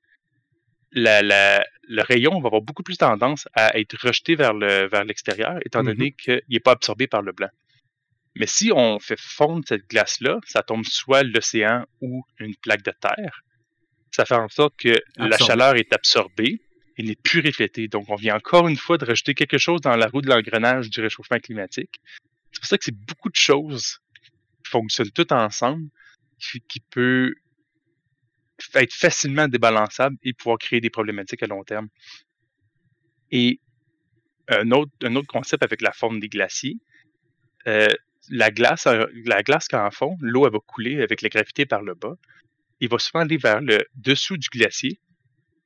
[0.91, 5.81] le rayon va avoir beaucoup plus tendance à être rejeté vers le vers l'extérieur, étant
[5.81, 5.85] mm-hmm.
[5.85, 7.49] donné qu'il n'est pas absorbé par le blanc.
[8.35, 12.91] Mais si on fait fondre cette glace-là, ça tombe soit l'océan ou une plaque de
[12.91, 13.43] terre.
[14.11, 16.61] Ça fait en sorte que la chaleur est absorbée
[16.97, 17.87] et n'est plus reflétée.
[17.87, 20.89] Donc, on vient encore une fois de rajouter quelque chose dans la roue de l'engrenage
[20.89, 22.01] du réchauffement climatique.
[22.51, 23.99] C'est pour ça que c'est beaucoup de choses
[24.63, 25.89] qui fonctionnent toutes ensemble,
[26.39, 27.33] qui, peut
[28.75, 31.89] être facilement débalançable et pouvoir créer des problématiques à long terme.
[33.31, 33.59] Et
[34.47, 34.91] un autre,
[35.27, 36.77] concept avec la forme des glaciers,
[37.67, 37.87] euh,
[38.29, 41.95] la glace, la glace quand en fond, l'eau va couler avec la gravité par le
[41.95, 42.15] bas.
[42.79, 44.99] Il va souvent aller vers le dessous du glacier,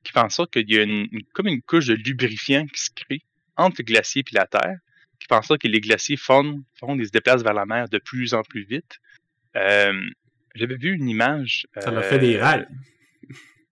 [0.08, 2.90] qui fait en sorte qu'il y a une, comme une couche de lubrifiant qui se
[2.96, 3.24] crée
[3.58, 4.78] entre le glacier et la terre,
[5.20, 7.90] qui fait en sorte que les glaciers fondent, fondent et se déplacent vers la mer
[7.90, 9.02] de plus en plus vite.
[9.58, 10.02] Euh,
[10.56, 11.68] j'avais vu une image.
[11.78, 12.68] Ça m'a fait des euh, rails.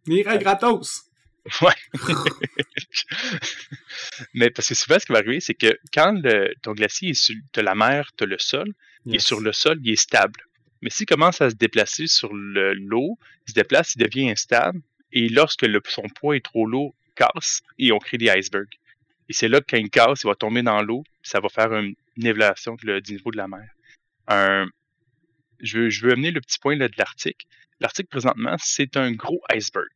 [0.07, 1.05] Des rails gratos!
[1.61, 1.71] Ouais.
[4.33, 7.13] Mais parce que souvent, ce qui va arriver, c'est que quand le, ton glacier est
[7.13, 8.73] sur la mer, tu as le sol,
[9.05, 10.41] il est sur le sol, il est stable.
[10.81, 13.17] Mais s'il commence à se déplacer sur l'eau,
[13.47, 14.81] il se déplace, il devient instable.
[15.16, 18.78] Et lorsque le, son poids est trop lourd, casse et on crée des icebergs.
[19.30, 21.74] Et c'est là que quand il casse, il va tomber dans l'eau, ça va faire
[21.74, 23.68] une, évaluation du niveau de la mer.
[25.61, 27.47] Je, veux, amener le petit point là, de l'Arctique.
[27.80, 29.89] L'Arctique, présentement, c'est un gros iceberg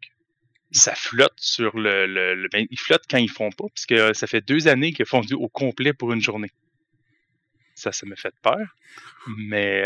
[0.71, 4.27] ça flotte sur le, le, ben, ils flottent quand ils font pas, parce que ça
[4.27, 6.51] fait deux années qu'ils a fondu au complet pour une journée.
[7.73, 8.75] ça, ça me fait peur.
[9.35, 9.83] Mais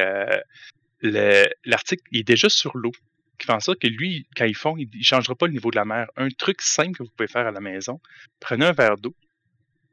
[1.63, 2.91] l'article, il est déjà sur l'eau
[3.37, 5.71] qui fait en sorte que lui, quand ils font, il ne changera pas le niveau
[5.71, 6.07] de la mer.
[6.15, 7.99] Un truc simple que vous pouvez faire à la maison,
[8.39, 9.15] prenez un verre d'eau,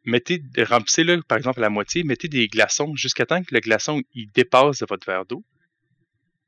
[0.05, 4.03] mettez, remplissez-le par exemple à la moitié, mettez des glaçons jusqu'à temps que le glaçon
[4.35, 5.45] dépasse de votre verre d'eau.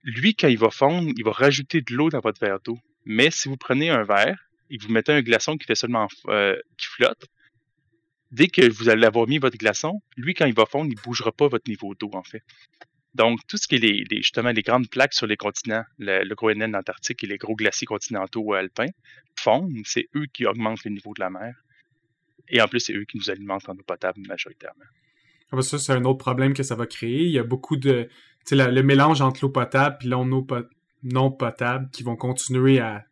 [0.02, 2.78] Lui, quand il va fondre, il va rajouter de l'eau dans votre verre d'eau.
[3.04, 4.38] Mais si vous prenez un verre
[4.70, 7.24] et vous mettez un glaçon qui fait seulement euh, qui flotte,
[8.32, 11.02] dès que vous allez avoir mis votre glaçon, lui, quand il va fondre, il ne
[11.02, 12.42] bougera pas votre niveau d'eau, en fait.
[13.14, 16.34] Donc, tout ce qui est les, justement les grandes plaques sur les continents, le, le
[16.34, 18.90] Groenland antarctique et les gros glaciers continentaux alpins,
[19.38, 19.82] fondent.
[19.84, 21.54] C'est eux qui augmentent le niveau de la mer.
[22.48, 24.84] Et en plus, c'est eux qui nous alimentent en eau potable majoritairement.
[25.50, 27.24] Ah bah ça, c'est un autre problème que ça va créer.
[27.24, 28.08] Il y a beaucoup de...
[28.46, 30.24] Tu sais, le mélange entre l'eau potable et l'eau
[31.02, 33.04] non potable qui vont continuer à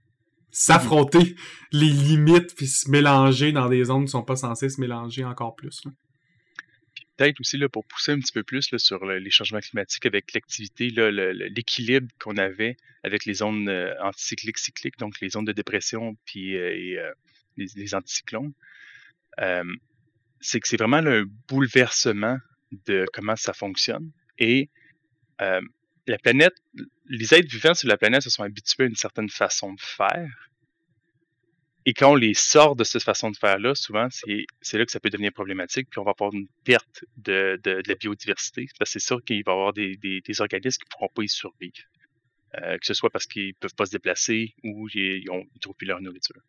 [0.51, 1.37] s'affronter
[1.73, 5.55] les limites puis se mélanger dans des zones qui sont pas censées se mélanger encore
[5.55, 5.83] plus.
[7.21, 10.89] Peut-être aussi là, pour pousser un petit peu plus sur les changements climatiques avec l'activité,
[10.89, 16.57] l'équilibre qu'on avait avec les zones euh, anticycliques cycliques, donc les zones de dépression puis
[16.57, 17.13] euh, et, euh,
[17.59, 18.55] les, anticyclones.
[20.41, 22.39] c'est que c'est vraiment le bouleversement
[22.87, 24.11] de comment ça fonctionne.
[24.39, 24.71] Et
[25.39, 26.55] la planète,
[27.05, 30.50] les êtres vivants sur la planète se sont habitués à une certaine façon de faire.
[31.87, 35.01] Et quand on les sort de cette façon de faire-là, souvent, c'est là que ça
[35.01, 38.67] peut devenir problématique, puis on va avoir une perte de, la biodiversité.
[38.79, 41.29] Parce que c'est sûr qu'il va y avoir des, organismes qui ne pourront pas y
[41.29, 41.75] survivre.
[42.57, 45.77] Euh, que ce soit parce qu'ils ne peuvent pas se déplacer ou ils ne trouvent
[45.77, 46.43] plus leur nourriture.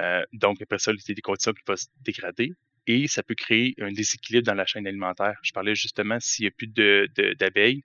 [0.00, 2.52] Euh, donc, après ça, a des conditions qui vont se dégrader
[2.86, 5.38] et ça peut créer un déséquilibre dans la chaîne alimentaire.
[5.42, 7.82] Je parlais justement s'il n'y a plus d'abeilles,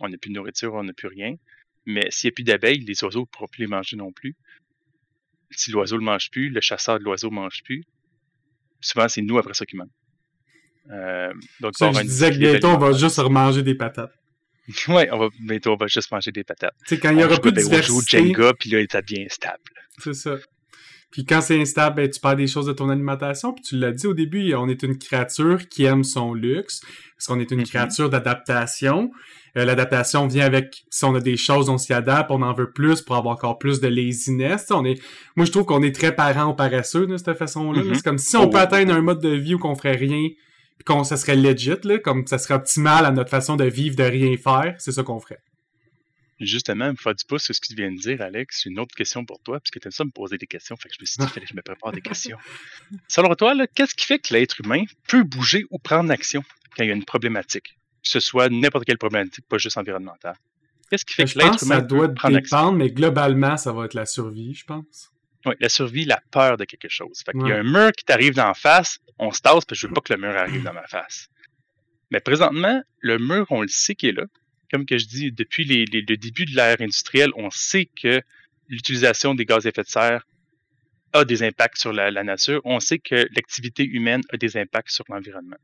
[0.00, 1.36] on n'a plus de nourriture, on n'a plus rien.
[1.86, 4.36] Mais s'il n'y a plus d'abeilles, les oiseaux ne pourront plus les manger non plus.
[5.52, 7.84] Si l'oiseau ne le mange plus, le chasseur de l'oiseau ne mange plus.
[8.80, 9.90] Souvent, c'est nous après ça qui manque.
[10.90, 14.12] Euh, donc, ça, je disais que bientôt, on va juste remanger des patates.
[14.88, 16.74] oui, on va, bientôt, on va juste manger des patates.
[16.86, 17.92] C'est quand il y aura plus de diversité.
[17.92, 19.62] On joue Jenga, puis là, il est bien stable.
[19.98, 20.36] C'est ça.
[21.12, 23.52] Puis quand c'est instable, ben, tu perds des choses de ton alimentation.
[23.52, 26.80] Puis tu l'as dit au début, on est une créature qui aime son luxe.
[27.16, 27.68] Parce qu'on est une mm-hmm.
[27.68, 29.12] créature d'adaptation.
[29.58, 32.72] Euh, l'adaptation vient avec, si on a des choses, on s'y adapte, on en veut
[32.72, 34.68] plus pour avoir encore plus de laziness.
[34.70, 35.00] On est,
[35.36, 37.82] moi, je trouve qu'on est très parents ou paresseux de cette façon-là.
[37.82, 37.94] Mm-hmm.
[37.94, 38.62] C'est comme si on peut oh.
[38.62, 40.30] atteindre un mode de vie où qu'on ferait rien,
[40.78, 43.96] puis qu'on, ça serait legit, là, comme ça serait optimal à notre façon de vivre,
[43.96, 45.40] de rien faire, c'est ça qu'on ferait.
[46.44, 48.94] Justement, pour faire du pouce sur ce que tu viens de dire, Alex, une autre
[48.94, 51.06] question pour toi, puisque tu aimes ça me poser des questions, fait que je me
[51.06, 52.36] suis dit qu'il fallait que je me prépare des questions.
[53.08, 56.42] Selon toi, qu'est-ce qui fait que l'être humain peut bouger ou prendre action
[56.76, 57.76] quand il y a une problématique?
[58.02, 60.36] Que ce soit n'importe quelle problématique, pas juste environnementale.
[60.90, 64.06] Qu'est-ce qui fait que l'être humain ça doit dépendre, mais globalement, ça va être la
[64.06, 65.12] survie, je pense.
[65.46, 67.22] Oui, la survie, la peur de quelque chose.
[67.24, 69.74] Fait qu'il y a un mur qui t'arrive d'en face, on se tasse parce que
[69.74, 71.28] je veux pas que le mur arrive dans ma face.
[72.10, 74.26] Mais présentement, le mur, on le sait qu'il est là
[74.72, 78.22] comme que je dis, depuis le début de l'ère industrielle, on sait que
[78.68, 80.26] l'utilisation des gaz à effet de serre
[81.12, 82.62] a des impacts sur la, nature.
[82.64, 85.58] On sait que l'activité humaine a des impacts sur l'environnement.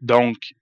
[0.00, 0.54] Donc,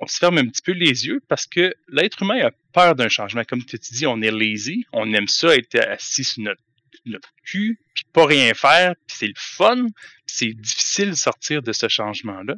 [0.00, 3.08] on se ferme un petit peu les yeux parce que l'être humain a peur d'un
[3.08, 3.44] changement.
[3.44, 6.62] Comme tu dis, on est lazy, on aime ça être assis sur notre,
[7.04, 9.86] notre cul, puis pas rien faire, puis c'est le fun,
[10.26, 12.56] c'est difficile de sortir de ce changement-là.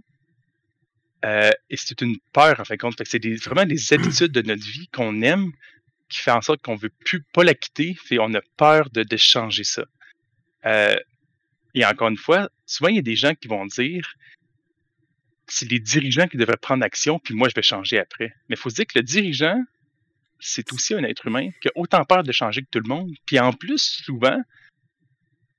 [1.25, 3.01] Euh, et c'est une peur, en fin de compte.
[3.05, 5.53] c'est vraiment des habitudes de notre vie qu'on aime
[6.09, 7.97] qui fait en sorte qu'on veut plus pas la quitter.
[8.11, 9.85] et on a peur de, de changer ça.
[10.67, 10.97] Euh,
[11.75, 14.15] et encore une fois, souvent, il y a des gens qui vont dire
[15.47, 18.35] c'est les dirigeants qui devraient prendre action, puis moi, je vais changer après.
[18.49, 19.63] Mais il faut se dire que le dirigeant,
[20.41, 23.11] c'est aussi un être humain qui a autant peur de changer que tout le monde.
[23.27, 24.41] Puis en plus, souvent,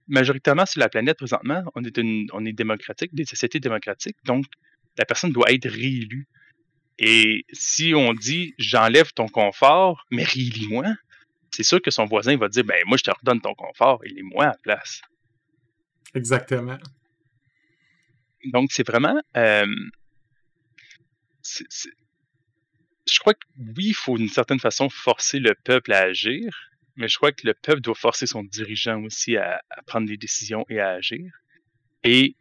[0.08, 4.18] majoritairement sur la planète présentement, on est, une, on est démocratique, des sociétés démocratiques.
[4.26, 4.46] Donc,
[4.98, 6.28] la personne doit être réélue.
[7.00, 10.86] Et si on dit j'enlève ton confort, mais réélis-moi,
[11.52, 14.22] c'est sûr que son voisin va dire ben moi je te redonne ton confort, et
[14.22, 15.02] moi à la place.
[16.14, 16.78] Exactement.
[18.46, 19.66] Donc c'est vraiment euh,
[23.12, 27.08] je crois que oui, il faut d'une certaine façon forcer le peuple à agir, mais
[27.08, 30.66] je crois que le peuple doit forcer son dirigeant aussi à, à prendre des décisions
[30.70, 31.32] et à agir.
[32.04, 32.36] Et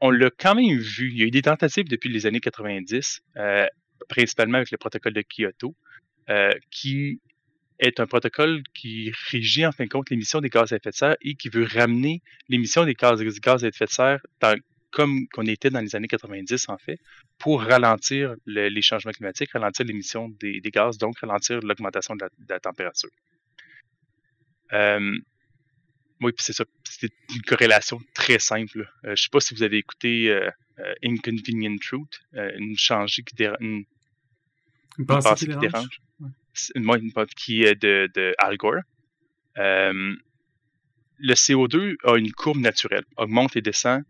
[0.00, 1.10] on l'a quand même vu.
[1.10, 3.66] Il y a eu des tentatives depuis les années 90, euh,
[4.08, 5.74] principalement avec le protocole de Kyoto,
[6.28, 7.20] euh, qui
[7.78, 10.94] est un protocole qui régit en fin de compte l'émission des gaz à effet de
[10.94, 14.20] serre et qui veut ramener l'émission des gaz, à effet de serre
[14.90, 16.98] comme qu'on était dans les années 90 en fait,
[17.38, 23.10] pour ralentir les changements climatiques, ralentir l'émission des, gaz, donc ralentir l'augmentation de, la température.
[24.72, 25.16] Euh,
[26.20, 26.64] oui, puis c'est ça.
[26.84, 28.90] C'est une corrélation très simple.
[29.04, 33.34] Euh, je sais pas si vous avez écouté euh, euh, Inconvenient Truth, une changée qui
[33.34, 33.56] dérange.
[33.60, 33.84] Une,
[34.98, 36.00] une, pensée, qui, dérange?
[36.76, 38.82] Moi, une pensée qui est de, de Al Gore.
[39.56, 40.14] le
[41.34, 44.02] CO2 a une courbe naturelle, augmente et descend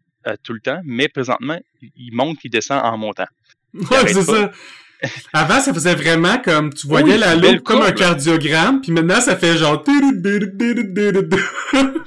[0.42, 3.28] tout le temps, mais présentement, il monte et descend en montant.
[3.72, 4.50] Ouais, c'est ça.
[5.32, 9.36] Avant, ça faisait vraiment comme, tu voyais la loupe comme un cardiogramme, puis maintenant, ça
[9.36, 9.82] fait genre...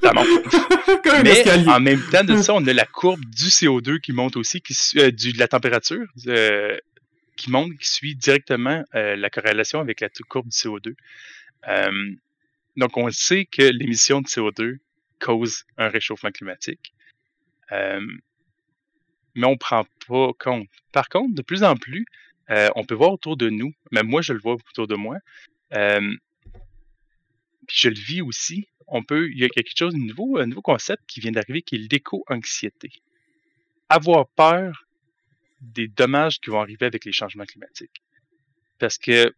[0.01, 0.27] Ça monte.
[1.03, 4.35] comme Mais en même temps de ça, on a la courbe du CO2 qui monte
[4.35, 6.77] aussi, qui euh, du, de la température, euh,
[7.35, 10.93] qui monte, qui suit directement euh, la corrélation avec la courbe du CO2.
[12.77, 14.77] donc, on sait que l'émission de CO2
[15.19, 16.93] cause un réchauffement climatique.
[17.71, 20.69] mais on prend pas compte.
[20.91, 22.05] Par contre, de plus en plus,
[22.49, 25.17] euh, on peut voir autour de nous, même moi je le vois autour de moi,
[25.73, 26.15] euh,
[27.67, 28.67] puis je le vis aussi.
[28.87, 31.61] On peut, il y a quelque chose de nouveau, un nouveau concept qui vient d'arriver
[31.61, 32.91] qui est l'éco-anxiété.
[33.89, 34.85] Avoir peur
[35.61, 38.01] des dommages qui vont arriver avec les changements climatiques.
[38.79, 39.33] Parce que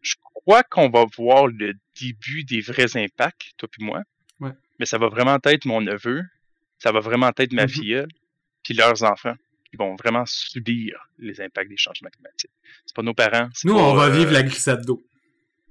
[0.00, 4.02] je crois qu'on va voir le début des vrais impacts, toi puis moi.
[4.78, 6.22] Mais ça va vraiment être mon neveu,
[6.78, 8.08] ça va vraiment être ma fille, mm-hmm.
[8.62, 9.34] puis leurs enfants
[9.70, 12.50] qui vont vraiment subir les impacts des changements climatiques.
[12.86, 13.48] C'est pas nos parents.
[13.64, 15.02] Nous, on va vivre euh, la glissade d'eau.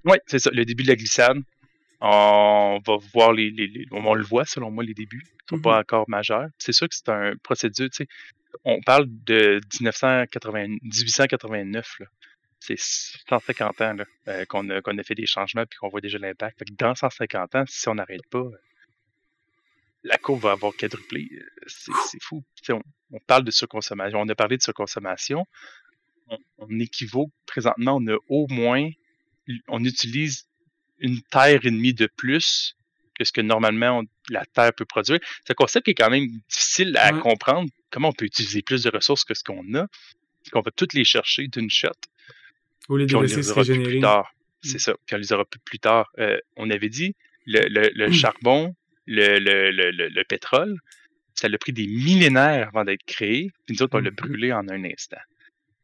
[0.06, 1.38] Oui, c'est ça, le début de la glissade.
[2.00, 5.78] On va voir les, les, on le voit selon moi les débuts, ils sont pas
[5.78, 5.82] mm-hmm.
[5.82, 6.48] encore majeurs.
[6.60, 8.08] C'est sûr que c'est un procédure, tu sais,
[8.64, 12.06] on parle de 1980, 1889 là.
[12.60, 13.96] C'est 150 ans
[14.28, 16.60] euh, qu'on a, a, fait des changements puis qu'on voit déjà l'impact.
[16.78, 18.46] Dans 150 ans, si on n'arrête pas,
[20.08, 21.30] la courbe va avoir quadruplé.
[21.68, 22.44] C'est fou.
[22.70, 22.82] On,
[23.12, 24.20] on, parle de surconsommation.
[24.20, 25.46] On a parlé de surconsommation.
[26.30, 28.90] On, on équivaut, présentement, on a au moins,
[29.68, 30.48] on utilise
[31.00, 32.76] une terre et demie de plus
[33.18, 35.20] que ce que normalement la Terre peut produire.
[35.44, 37.70] C'est un concept qui est quand même difficile à comprendre.
[37.90, 39.88] Comment on peut utiliser plus de ressources que ce qu'on a?
[40.52, 41.90] qu'on va toutes les chercher d'une shot.
[42.88, 43.92] Ou les laisser se régénérer.
[43.92, 44.32] Plus tard.
[44.62, 44.80] C'est mm.
[44.80, 44.94] ça.
[45.06, 46.10] Puis on les aura plus, tard.
[46.20, 48.14] Euh, on avait dit le, le, mm.
[48.14, 48.76] charbon,
[49.08, 50.78] le, le, le, le, pétrole,
[51.34, 54.16] ça a pris des millénaires avant d'être créé, puis nous autres, on l'a mm-hmm.
[54.16, 55.18] brûlé en un instant.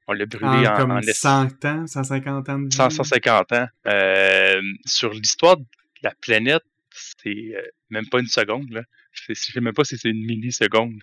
[0.08, 2.70] On l'a brûlé en, comme en 100 ans, 150 ans.
[2.70, 3.68] 100, 150 ans.
[3.88, 5.66] Euh, sur l'histoire de
[6.04, 8.70] la planète, c'est euh, même pas une seconde.
[8.72, 8.84] Là.
[9.14, 11.02] Je ne sais même pas si c'est une milliseconde.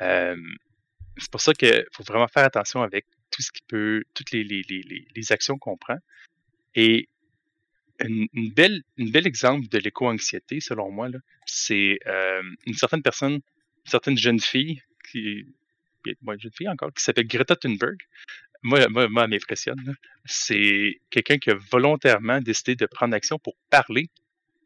[0.00, 0.36] Euh,
[1.18, 4.42] c'est pour ça qu'il faut vraiment faire attention avec tout ce qui peut, toutes les,
[4.42, 5.98] les, les, les actions qu'on prend.
[6.74, 7.08] Et
[8.02, 11.08] une, belle, une bel exemple de l'éco-anxiété, selon moi,
[11.52, 15.46] c'est euh, une certaine personne, une certaine jeune fille, qui,
[16.04, 17.98] jeune fille encore, qui s'appelle Greta Thunberg.
[18.62, 19.96] Moi, moi, moi elle m'impressionne.
[20.24, 24.10] C'est quelqu'un qui a volontairement décidé de prendre action pour parler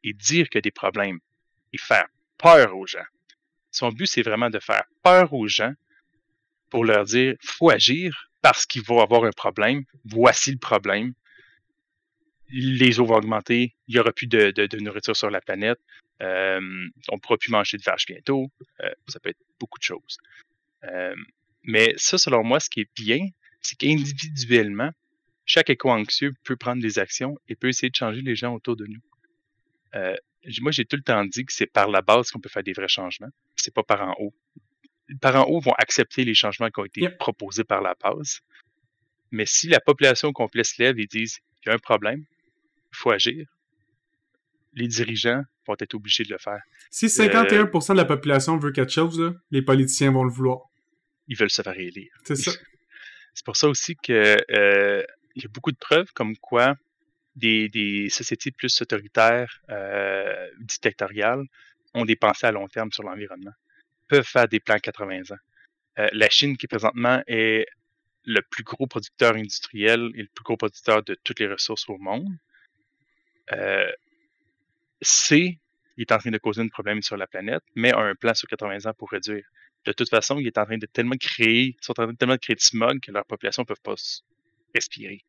[0.02, 1.20] et dire qu'il y a des problèmes
[1.72, 2.06] et faire
[2.38, 3.06] peur aux gens.
[3.70, 5.72] Son but, c'est vraiment de faire peur aux gens
[6.70, 9.84] pour leur dire faut agir parce qu'ils vont avoir un problème.
[10.04, 11.14] Voici le problème
[12.54, 15.78] les eaux vont augmenter, il n'y aura plus de, nourriture sur la planète,
[16.22, 16.60] euh,
[17.08, 18.50] on ne pourra plus manger de vaches bientôt,
[18.80, 20.18] euh, ça peut être beaucoup de choses.
[20.84, 21.14] Euh,
[21.62, 23.28] mais ça, selon moi, ce qui est bien,
[23.60, 24.90] c'est qu'individuellement,
[25.46, 28.86] chaque éco-anxieux peut prendre des actions et peut essayer de changer les gens autour de
[28.86, 29.00] nous.
[30.60, 32.72] moi, j'ai tout le temps dit que c'est par la base qu'on peut faire des
[32.72, 34.34] vrais changements, c'est pas par en haut.
[35.20, 38.40] Par en haut vont accepter les changements qui ont été proposés par la base.
[39.30, 42.24] Mais si la population complète se lève et disent il y a un problème,
[42.92, 43.46] il faut agir,
[44.74, 46.60] les dirigeants vont être obligés de le faire.
[46.90, 50.60] Si 51% de la population veut quelque chose, les politiciens vont le vouloir.
[51.28, 52.12] Ils veulent se faire élire.
[52.24, 52.52] C'est ça.
[53.34, 55.02] C'est pour ça aussi que euh,
[55.34, 56.76] il y a beaucoup de preuves comme quoi
[57.34, 61.44] des, sociétés plus autoritaires, euh, dictatoriales,
[61.94, 63.52] ont des pensées à long terme sur l'environnement,
[64.08, 65.38] peuvent faire des plans 80 ans.
[65.98, 67.66] Euh, la Chine, qui présentement est
[68.24, 71.98] le plus gros producteur industriel et le plus gros producteur de toutes les ressources au
[71.98, 72.28] monde,
[73.52, 73.90] euh,
[75.04, 75.58] C,
[75.96, 78.34] il est en train de causer un problème sur la planète, mais a un plan
[78.34, 79.44] sur 80 ans pour réduire.
[79.84, 82.16] De toute façon, il est en train de tellement créer, ils sont en train de
[82.16, 83.94] tellement créer de smog que leur population ne peut pas
[84.74, 85.22] respirer.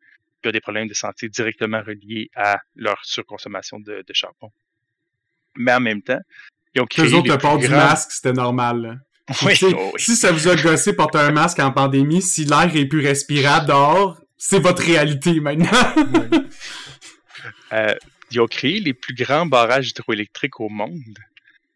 [0.44, 4.52] Il y a des problèmes de santé directement reliés à leur surconsommation de, charbon.
[5.56, 6.20] Mais en même temps,
[6.74, 7.06] ils ont créé.
[7.06, 9.02] Les autres, le port du masque, c'était normal.
[9.44, 12.86] Oui, oh Si ça vous a gossé porter un masque en pandémie, si l'air est
[12.86, 15.70] plus respirable dehors, c'est votre réalité maintenant.
[17.74, 17.96] Euh,
[18.32, 21.20] ils ont créé les plus grands barrages hydroélectriques au monde,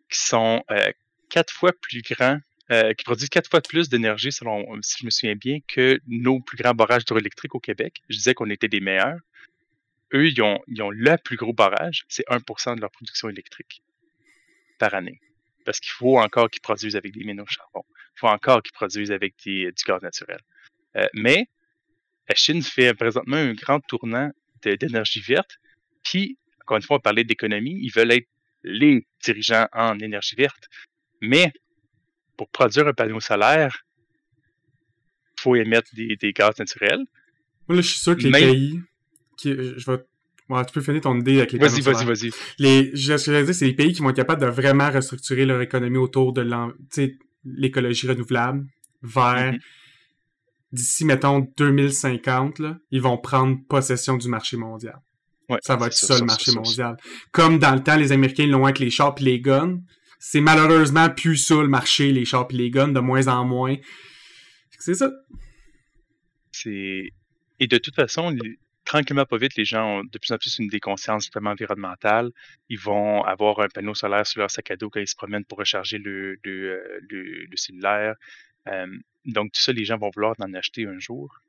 [0.10, 0.92] qui sont euh,
[1.30, 2.40] quatre fois plus grands,
[2.72, 6.40] euh, qui produisent quatre fois plus d'énergie, selon, si je me souviens bien, que nos
[6.40, 8.02] plus grands barrages hydroélectriques au Québec.
[8.10, 9.20] Je disais qu'on était des meilleurs.
[10.14, 13.82] Eux, ils ont, le plus gros barrage, c'est 1% de leur production électrique.
[14.80, 15.20] par année.
[15.66, 17.84] Parce qu'il faut encore qu'ils produisent avec des mines au charbon.
[18.16, 20.40] Il faut encore qu'ils produisent avec du gaz naturel.
[20.96, 21.48] Euh, mais
[22.30, 24.32] la Chine fait présentement un grand tournant
[24.64, 25.60] d'énergie verte.
[26.04, 27.78] Puis, encore une fois, on parlait d'économie.
[27.82, 28.28] Ils veulent être
[28.64, 30.70] les dirigeants en énergie verte.
[31.22, 31.52] Mais
[32.38, 33.86] pour produire un panneau solaire,
[35.38, 37.06] il faut émettre des, gaz naturels.
[37.68, 38.82] Moi, là, je suis sûr que les pays
[39.38, 40.00] qui, je vais
[40.66, 42.32] tu peux finir ton idée avec les Vas-y, vas-y, vas-y.
[42.58, 45.46] Les, ce que je dire, c'est les pays qui vont être capables de vraiment restructurer
[45.46, 46.48] leur économie autour de
[47.46, 48.66] l'écologie renouvelable
[49.04, 49.60] vers mm-hmm.
[50.72, 55.00] d'ici, mettons, 2050, là, ils vont prendre possession du marché mondial.
[55.62, 56.98] Ça va être ça, le marché mondial.
[57.32, 59.80] Comme dans le temps, les Américains l'ont avec les chars et les guns.
[60.20, 63.76] C'est malheureusement plus ça le marché, les chars et les guns, de moins en moins.
[64.80, 65.12] C'est ça.
[66.52, 67.10] C'est...
[67.62, 68.36] Et de toute façon,
[68.86, 72.32] tranquillement, pas vite, les gens ont de plus en plus une déconscience vraiment environnementale.
[72.70, 75.46] Ils vont avoir un panneau solaire sur leur sac à dos quand ils se promènent
[75.46, 78.16] pour recharger le, le, euh, le, cellulaire.
[79.26, 81.42] donc, tout ça, les gens vont vouloir en acheter un jour.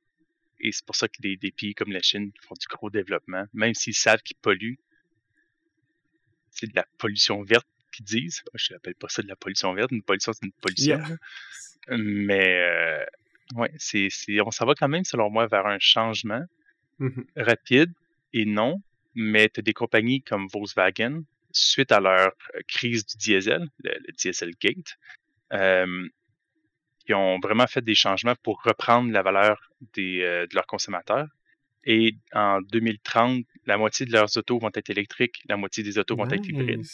[0.61, 3.75] Et c'est pour ça que des, pays comme la Chine font du gros développement, même
[3.75, 4.79] s'ils savent qu'ils polluent.
[6.51, 8.43] C'est de la pollution verte qu'ils disent.
[8.55, 9.93] je n'appelle pas ça de la pollution verte.
[9.93, 11.01] Une pollution, c'est une pollution.
[11.89, 13.05] Mais, euh,
[13.55, 14.09] ouais, c'est,
[14.45, 16.45] on s'en va quand même, selon moi, vers un changement
[17.01, 17.93] Mmh rapide
[18.35, 18.83] et non,
[19.15, 24.13] mais tu as des compagnies comme Volkswagen, suite à leur euh, crise du diesel, le,
[24.13, 24.99] Dieselgate,
[27.11, 31.27] qui ont vraiment fait des changements pour reprendre la valeur des, euh, de leurs consommateurs.
[31.83, 36.15] Et en 2030, la moitié de leurs autos vont être électriques, la moitié des autos
[36.15, 36.87] vont être hybrides.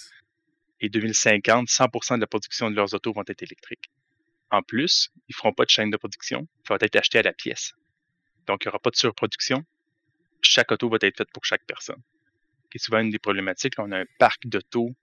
[0.80, 3.90] Et 2050, 100% de la production de leurs autos vont être électriques.
[4.50, 7.22] En plus, ils ne feront pas de chaîne de production, ça va être acheté à
[7.22, 7.74] la pièce.
[8.46, 9.66] Donc, il n'y aura pas de surproduction,
[10.40, 12.00] chaque auto va être faite pour chaque personne.
[12.70, 13.74] Qui est souvent une des problématiques.
[13.76, 14.94] on a un parc d'autos,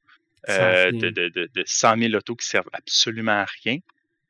[0.49, 3.77] euh, de, de, de, 100 000 autos qui servent absolument à rien,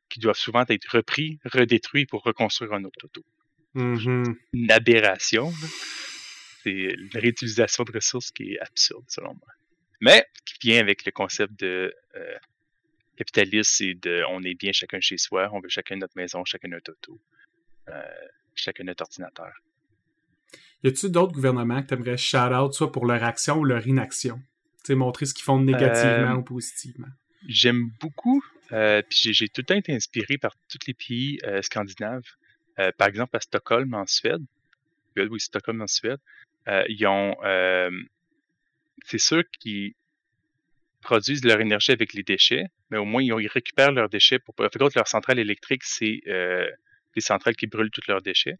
[0.08, 3.24] qui doivent souvent être repris, redétruits pour reconstruire un autre auto.
[3.74, 4.36] Mm-hmm.
[4.52, 5.52] Une aberration.
[6.62, 9.48] C'est une réutilisation de ressources qui est absurde, selon moi.
[10.00, 12.34] Mais qui vient avec le concept de euh,
[13.16, 16.68] capitalisme et de on est bien chacun chez soi, on veut chacun notre maison, chacun
[16.68, 17.20] notre auto,
[17.88, 18.02] euh,
[18.54, 19.52] chacun notre ordinateur.
[20.82, 24.36] Y a-t-il d'autres gouvernements que tu aimerais shout-out, soit pour leur action ou leur inaction?
[24.84, 27.08] Tu sais, montrer ce qu'ils font négativement euh, ou positivement.
[27.48, 31.62] J'aime beaucoup, euh, puis j'ai tout le temps été inspiré par tous les pays euh,
[31.62, 32.24] scandinaves.
[32.98, 34.42] par exemple, à Stockholm, en Suède.
[35.16, 36.20] Oui, Stockholm, en Suède.
[36.88, 37.36] ils ont.
[39.04, 39.94] c'est sûr qu'ils
[41.02, 44.38] produisent leur énergie avec les déchets, mais au moins, ils, récupèrent leurs déchets.
[44.38, 46.22] Pour, en fait, leur centrale électrique, c'est
[47.14, 48.56] des centrales qui brûlent tous leurs déchets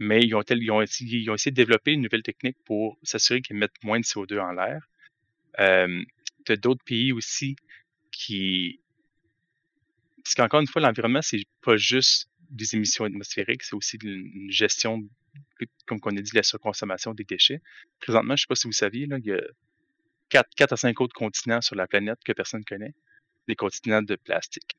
[0.00, 3.42] mais ils ont, ils, ont, ils ont, essayé de développer une nouvelle technique pour s'assurer
[3.42, 4.88] qu'ils mettent moins de CO2 en l'air.
[5.60, 6.02] Euh,
[6.46, 7.54] tu d'autres pays aussi
[8.20, 8.80] qui...
[10.22, 15.08] Parce qu'encore une fois, l'environnement, c'est pas juste des émissions atmosphériques, c'est aussi une gestion,
[15.86, 17.62] comme on a dit, de la surconsommation des déchets.
[18.00, 19.40] Présentement, je ne sais pas si vous saviez, là, il y a
[20.28, 22.94] 4, 4 à 5 autres continents sur la planète que personne ne connaît,
[23.48, 24.76] des continents de plastique.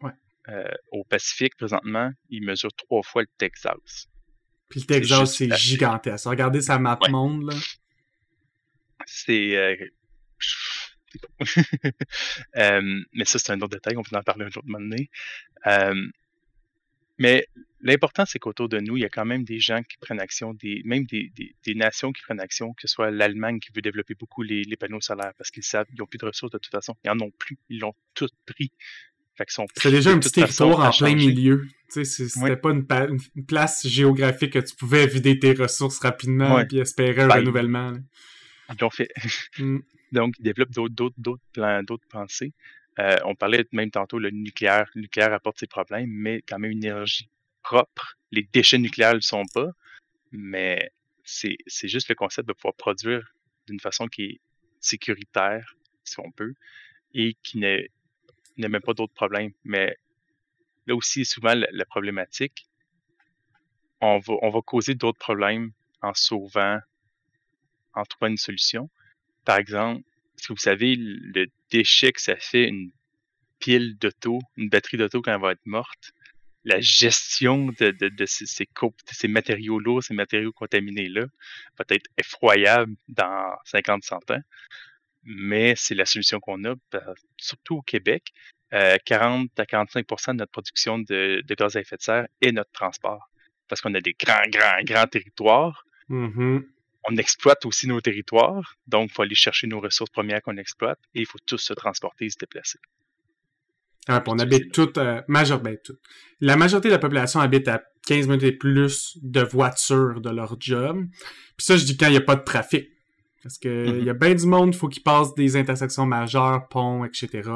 [0.00, 0.12] Ouais.
[0.48, 4.08] Euh, au Pacifique, présentement, ils mesurent trois fois le Texas.
[4.68, 6.26] Puis le Texas, c'est gigantesque.
[6.26, 7.58] Regardez sa map monde, là.
[9.06, 9.56] C'est.
[9.56, 9.76] Euh...
[12.56, 15.10] euh, mais ça, c'est un autre détail, on peut en parler un autre moment donné.
[15.66, 16.06] Euh,
[17.18, 17.46] mais
[17.80, 20.54] l'important, c'est qu'autour de nous, il y a quand même des gens qui prennent action,
[20.54, 23.82] des, même des, des, des nations qui prennent action, que ce soit l'Allemagne qui veut
[23.82, 26.58] développer beaucoup les, les panneaux solaires parce qu'ils savent qu'ils n'ont plus de ressources de
[26.58, 26.94] toute façon.
[27.04, 27.58] Ils n'en ont plus.
[27.68, 28.70] Ils l'ont tout pris.
[29.76, 31.66] C'est déjà un petit territoire en plein milieu.
[31.88, 32.86] C'était pas une,
[33.46, 37.92] place géographique que tu pouvais vider tes ressources rapidement et espérer un ben, renouvellement.
[38.70, 39.10] Ils l'ont fait.
[39.58, 39.78] Mm.
[40.12, 42.52] Donc, ils développent d'autres plans, d'autres pensées.
[42.98, 44.88] Euh, on parlait même tantôt le nucléaire.
[44.94, 47.28] Le nucléaire apporte ses problèmes, mais quand même une énergie
[47.62, 48.16] propre.
[48.32, 49.70] Les déchets nucléaires ne le sont pas,
[50.32, 50.90] mais
[51.24, 51.58] c'est
[51.88, 53.34] juste le concept de pouvoir produire
[53.66, 54.40] d'une façon qui est
[54.80, 56.54] sécuritaire, si on peut,
[57.14, 59.52] et qui n'y a même pas d'autres problèmes.
[59.64, 59.96] Mais
[60.86, 62.66] là aussi, souvent, la, problématique,
[64.00, 66.80] on va, on va causer d'autres problèmes en sauvant,
[67.94, 68.90] en trouvant une solution.
[69.44, 70.02] Par exemple,
[70.36, 72.90] est-ce que vous savez le déchet que ça fait une
[73.58, 76.12] pile d'auto, une batterie d'auto quand elle va être morte?
[76.64, 81.24] La gestion de, ces, matériaux lourds, ces matériaux contaminés-là,
[81.78, 84.42] va être effroyable dans 50-100 ans
[85.28, 86.74] mais c'est la solution qu'on a,
[87.36, 88.32] surtout au Québec.
[88.70, 92.70] 40 euh, à 45% de notre production de, gaz à effet de serre est notre
[92.72, 93.30] transport.
[93.68, 95.86] Parce qu'on a des grands, grands, grands territoires.
[96.10, 96.66] Mm-hmm.
[97.10, 100.98] On exploite aussi nos territoires, donc il faut aller chercher nos ressources premières qu'on exploite
[101.14, 102.78] et il faut tous se transporter et se déplacer.
[104.08, 105.96] Ah, on habite toutes, euh, major, ben, tout.
[106.40, 110.56] La majorité de la population habite à 15 minutes et plus de voitures de leur
[110.58, 111.04] job.
[111.56, 112.88] Puis ça, je dis quand il n'y a pas de trafic.
[113.42, 116.68] Parce que il y a bien du monde, il faut qu'ils passent des intersections majeures,
[116.68, 117.50] ponts, etc.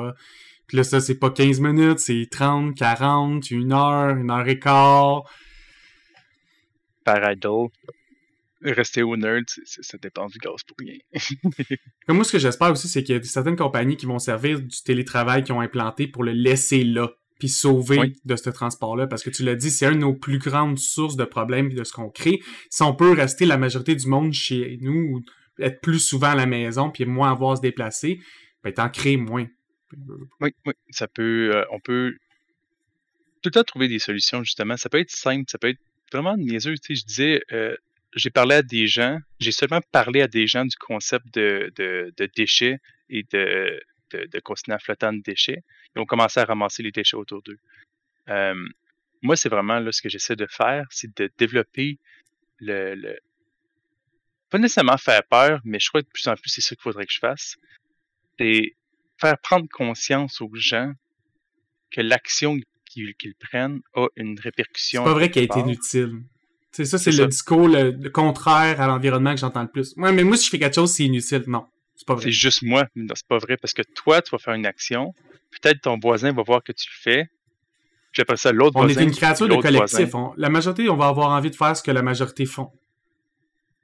[0.66, 4.58] Puis là, ça, c'est pas 15 minutes, c'est 30, 40, une heure, une heure et
[4.58, 5.24] quart.
[7.04, 7.68] Par idle.
[8.64, 10.98] Rester au nerd, ça dépend du gaz pour rien.
[12.06, 14.60] Comme moi, ce que j'espère aussi, c'est qu'il y a certaines compagnies qui vont servir
[14.60, 19.06] du télétravail qui ont implanté pour le laisser là, puis sauver de ce transport-là.
[19.06, 21.82] Parce que tu l'as dit, c'est une de nos plus grandes sources de problèmes de
[21.82, 22.40] ce qu'on crée.
[22.70, 25.22] Si on peut rester la majorité du monde chez nous, ou
[25.58, 28.20] être plus souvent à la maison, puis moins avoir à se déplacer,
[28.62, 29.46] ben t'en crées moins.
[30.40, 32.14] Oui, oui, ça peut, euh, on peut
[33.42, 34.76] tout le temps trouver des solutions, justement.
[34.76, 35.80] Ça peut être simple, ça peut être
[36.12, 36.74] vraiment niaiseux.
[36.74, 37.76] Tu sais, je disais, euh,
[38.14, 42.12] j'ai parlé à des gens, j'ai seulement parlé à des gens du concept de, de,
[42.16, 45.62] de déchets et de, de, de continent flottant de déchets.
[45.94, 47.58] Ils ont commencé à ramasser les déchets autour d'eux.
[48.28, 48.54] Euh,
[49.22, 51.98] moi, c'est vraiment là ce que j'essaie de faire, c'est de développer
[52.58, 53.18] le, le,
[54.50, 56.82] Pas nécessairement faire peur, mais je crois que de plus en plus, c'est ça qu'il
[56.82, 57.56] faudrait que je fasse.
[58.38, 58.76] C'est
[59.18, 60.92] faire prendre conscience aux gens
[61.90, 65.02] que l'action qu'ils prennent a une répercussion.
[65.02, 66.22] C'est pas vrai qu'elle est inutile.
[66.72, 69.94] C'est ça, c'est le discours le, contraire à l'environnement que j'entends le plus.
[69.98, 71.44] Ouais, mais moi, si je fais quelque chose, c'est inutile.
[71.46, 72.24] Non, c'est pas vrai.
[72.24, 72.86] C'est juste moi.
[72.96, 75.14] C'est pas vrai parce que toi, tu vas faire une action.
[75.50, 77.30] Peut-être ton voisin va voir que tu le fais.
[78.18, 79.00] Après ça, l'autre voisin.
[79.00, 80.10] On est une créature de collectif.
[80.36, 82.70] la majorité, on va avoir envie de faire ce que la majorité font.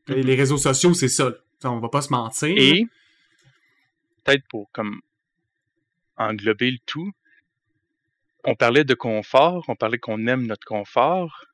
[0.09, 0.23] Mm-hmm.
[0.23, 1.31] Les réseaux sociaux, c'est ça.
[1.65, 2.55] On va pas se mentir.
[2.57, 2.87] Et
[4.25, 5.01] peut-être pour comme
[6.17, 7.13] englober le tout,
[8.45, 11.45] on parlait de confort, on parlait qu'on aime notre confort,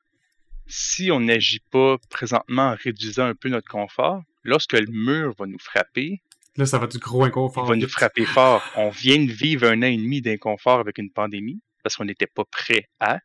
[0.67, 5.45] si on n'agit pas présentement en réduisant un peu notre confort, lorsque le mur va
[5.45, 6.21] nous frapper,
[6.57, 7.65] Là, ça va être du gros inconfort.
[7.65, 8.63] Il va nous frapper fort.
[8.77, 12.27] On vient de vivre un an et demi d'inconfort avec une pandémie parce qu'on n'était
[12.27, 13.19] pas prêt à.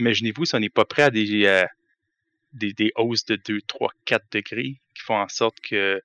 [0.00, 1.64] Imaginez-vous si on n'est pas prêt à des, euh,
[2.52, 6.02] des, des, hausses de 2, 3, 4 degrés qui font en sorte que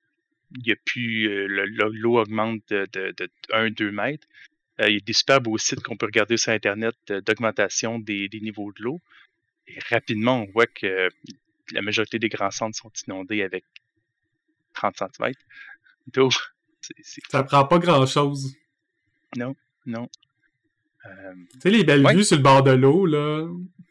[0.56, 4.28] il y a plus euh, l'eau augmente de, de, de 1, 2 mètres.
[4.80, 8.28] Euh, il y a des super beaux sites qu'on peut regarder sur Internet d'augmentation des,
[8.28, 9.00] des niveaux de l'eau.
[9.68, 11.08] Et rapidement, on voit que
[11.72, 13.64] la majorité des grands centres sont inondés avec
[14.74, 15.32] 30 cm
[16.12, 16.28] d'eau.
[17.28, 18.54] Ça prend pas grand-chose.
[19.36, 19.56] Non,
[19.86, 20.08] non.
[21.04, 23.46] Euh, tu sais, les belles vues sur le bord de l'eau, là,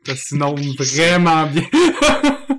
[0.06, 1.68] ça s'inonde vraiment bien.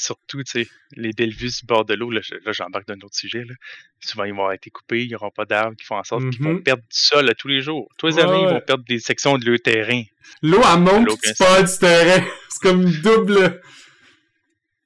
[0.00, 3.16] Surtout, tu sais, les belles vues sur le bord de l'eau, là, j'embarque d'un autre
[3.16, 3.54] sujet, là.
[4.00, 6.42] Souvent, ils vont avoir été coupés, ils n'auront pas d'arbres qui font en sorte qu'ils
[6.42, 6.62] vont mm-hmm.
[6.62, 7.88] perdre du sol tous les jours.
[7.98, 10.02] Tous les années, ils vont perdre des sections de leur terrain.
[10.42, 12.26] L'eau, elle monte, tu perds du terrain.
[12.48, 13.60] C'est comme une double.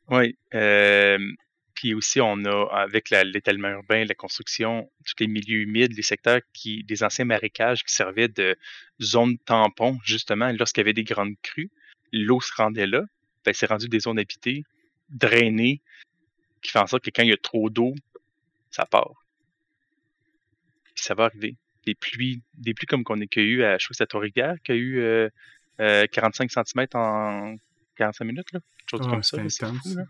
[0.08, 0.36] Oui.
[0.54, 1.18] Euh,
[1.74, 6.40] puis aussi, on a, avec l'étalement urbain, la construction, tous les milieux humides, les secteurs
[6.52, 8.56] qui, des anciens marécages qui servaient de
[9.00, 11.70] zone tampon, justement, lorsqu'il y avait des grandes crues,
[12.12, 13.02] l'eau se rendait là.
[13.44, 14.62] Ben, c'est rendu des zones habitées,
[15.12, 15.80] drainées,
[16.62, 17.94] qui fait en sorte que quand il y a trop d'eau,
[18.70, 19.24] ça part.
[20.94, 21.56] Puis ça va arriver.
[21.86, 24.72] Des pluies, des pluies comme qu'on a eu à, je crois que c'est à qui
[24.72, 25.28] a eu euh,
[25.78, 27.56] 45 euh, cm en
[27.96, 28.60] 45 minutes, là.
[28.78, 29.72] Quelque chose comme ça.
[29.82, 30.04] Fou, là.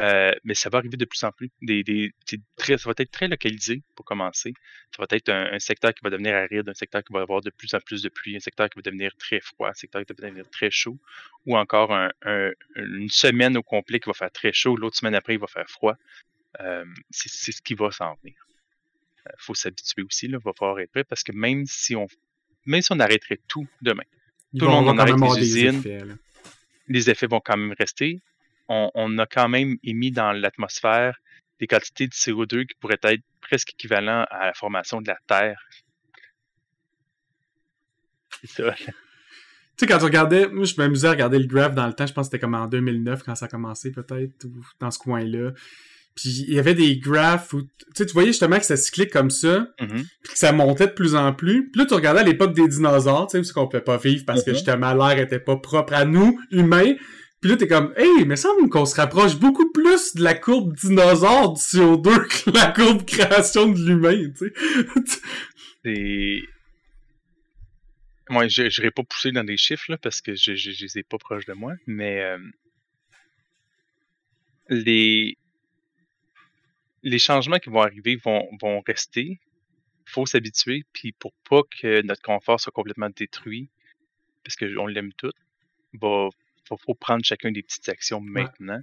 [0.00, 1.50] Euh, mais ça va arriver de plus en plus.
[1.60, 2.12] Des, des,
[2.56, 4.54] très, ça va être très localisé pour commencer.
[4.96, 7.50] Ça va être un, secteur qui va devenir aride, un secteur qui va avoir de
[7.50, 10.12] plus en plus de pluie, un secteur qui va devenir très froid, un secteur qui
[10.12, 10.98] va devenir très chaud,
[11.44, 12.10] ou encore un,
[12.76, 15.68] une semaine au complet qui va faire très chaud, l'autre semaine après il va faire
[15.68, 15.96] froid.
[16.60, 18.34] Euh, c'est ce qui va s'en venir.
[19.26, 22.06] Il euh, faut s'habituer aussi, il va falloir être prêt parce que même si on
[22.66, 24.04] même si on arrêterait tout demain,
[24.58, 26.18] tout le monde en arrête les usines,
[26.88, 28.20] les effets vont quand même rester
[28.70, 31.18] on, a quand même émis dans l'atmosphère
[31.58, 35.60] des quantités de CO2 qui pourraient être presque équivalents à la formation de la Terre.
[38.40, 38.74] C'est ça.
[39.76, 42.06] Tu sais, quand tu regardais, moi, je m'amusais à regarder le graph dans le temps,
[42.06, 44.98] je pense que c'était comme en 2009 quand ça a commencé, peut-être, ou dans ce
[44.98, 45.52] coin-là.
[46.14, 49.08] Puis il y avait des graphes où, tu sais, tu voyais justement que ça cyclait
[49.08, 50.06] comme ça, mm-hmm.
[50.22, 51.70] puis que ça montait de plus en plus.
[51.70, 54.24] Puis là, tu regardais à l'époque des dinosaures, tu sais, parce qu'on pouvait pas vivre
[54.26, 54.54] parce que mm-hmm.
[54.54, 56.96] justement l'air était pas propre à nous, humains.
[57.40, 60.74] Puis là, t'es comme, hey, mais semble qu'on se rapproche beaucoup plus de la courbe
[60.76, 65.20] dinosaure du CO2 que la courbe création de l'humain, tu sais.
[65.86, 66.44] Et...
[68.28, 71.02] Moi, je n'irai pas pousser dans des chiffres, là, parce que je, je, les ai
[71.02, 72.38] pas proches de moi, mais euh,
[74.68, 75.38] les...
[77.02, 79.40] les changements qui vont arriver vont, vont rester.
[80.06, 83.70] Il faut s'habituer, puis pour pas que notre confort soit complètement détruit,
[84.44, 85.32] parce qu'on l'aime tout,
[85.94, 86.28] va
[86.70, 88.80] il faut prendre chacun des petites actions maintenant.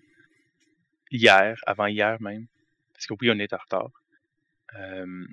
[1.11, 2.47] hier, avant-hier même,
[2.93, 3.91] parce que oui, on est en retard,
[4.75, 5.25] euh,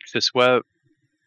[0.00, 0.62] que ce soit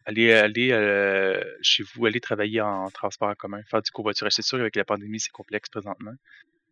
[0.06, 4.32] aller, aller euh, chez vous, aller travailler en transport en commun, faire du covoiturage.
[4.32, 6.14] C'est sûr qu'avec la pandémie, c'est complexe présentement,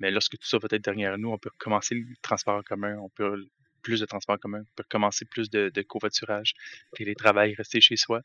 [0.00, 2.96] mais lorsque tout ça va être derrière nous, on peut recommencer le transport en commun,
[2.98, 3.46] on peut
[3.82, 6.54] plus de transport en commun, on peut recommencer plus de, de covoiturage,
[6.94, 8.22] télétravail, rester chez soi.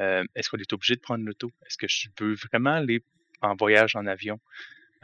[0.00, 1.50] Euh, est-ce qu'on est obligé de prendre l'auto?
[1.66, 3.02] Est-ce que je peux vraiment aller
[3.42, 4.38] en voyage en avion?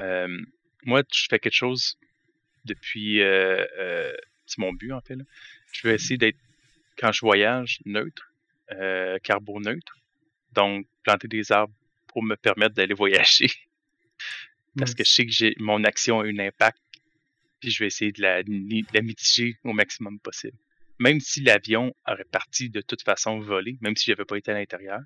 [0.01, 0.39] Euh,
[0.85, 1.99] moi, je fais quelque chose
[2.65, 3.21] depuis...
[3.23, 4.13] Euh,
[4.47, 5.17] c'est mon but, en fait.
[5.17, 5.25] Là.
[5.73, 6.39] Je veux essayer d'être,
[6.99, 8.33] quand je voyage, neutre,
[9.23, 9.99] carboneutre.
[10.53, 11.75] Donc, planter des arbres
[12.07, 13.51] pour me permettre d'aller voyager.
[14.77, 16.79] Parce que je sais que j'ai mon action a un impact.
[17.61, 20.59] Puis je vais essayer de la, de la mitiger au maximum possible
[20.99, 24.55] même si l'avion aurait parti de toute façon voler, même si j'avais pas été à
[24.55, 25.01] l'intérieur,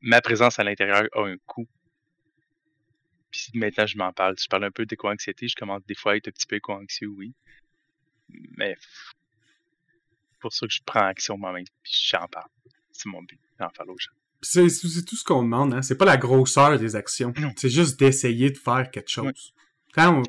[0.00, 1.68] ma présence à l'intérieur a un coût.
[3.30, 6.16] Puis maintenant je m'en parle, je parle un peu d'éco-anxiété, je commence des fois à
[6.16, 7.34] être un petit peu éco-anxieux, oui.
[8.56, 8.76] Mais
[10.40, 12.48] pour ça que je prends action moi-même, puis j'en parle.
[12.92, 14.12] C'est mon but, j'en parle aux gens.
[14.40, 14.68] C'est
[15.04, 15.82] tout ce qu'on demande, hein.
[15.82, 17.32] C'est pas la grosseur des actions.
[17.56, 19.52] C'est juste d'essayer de faire quelque chose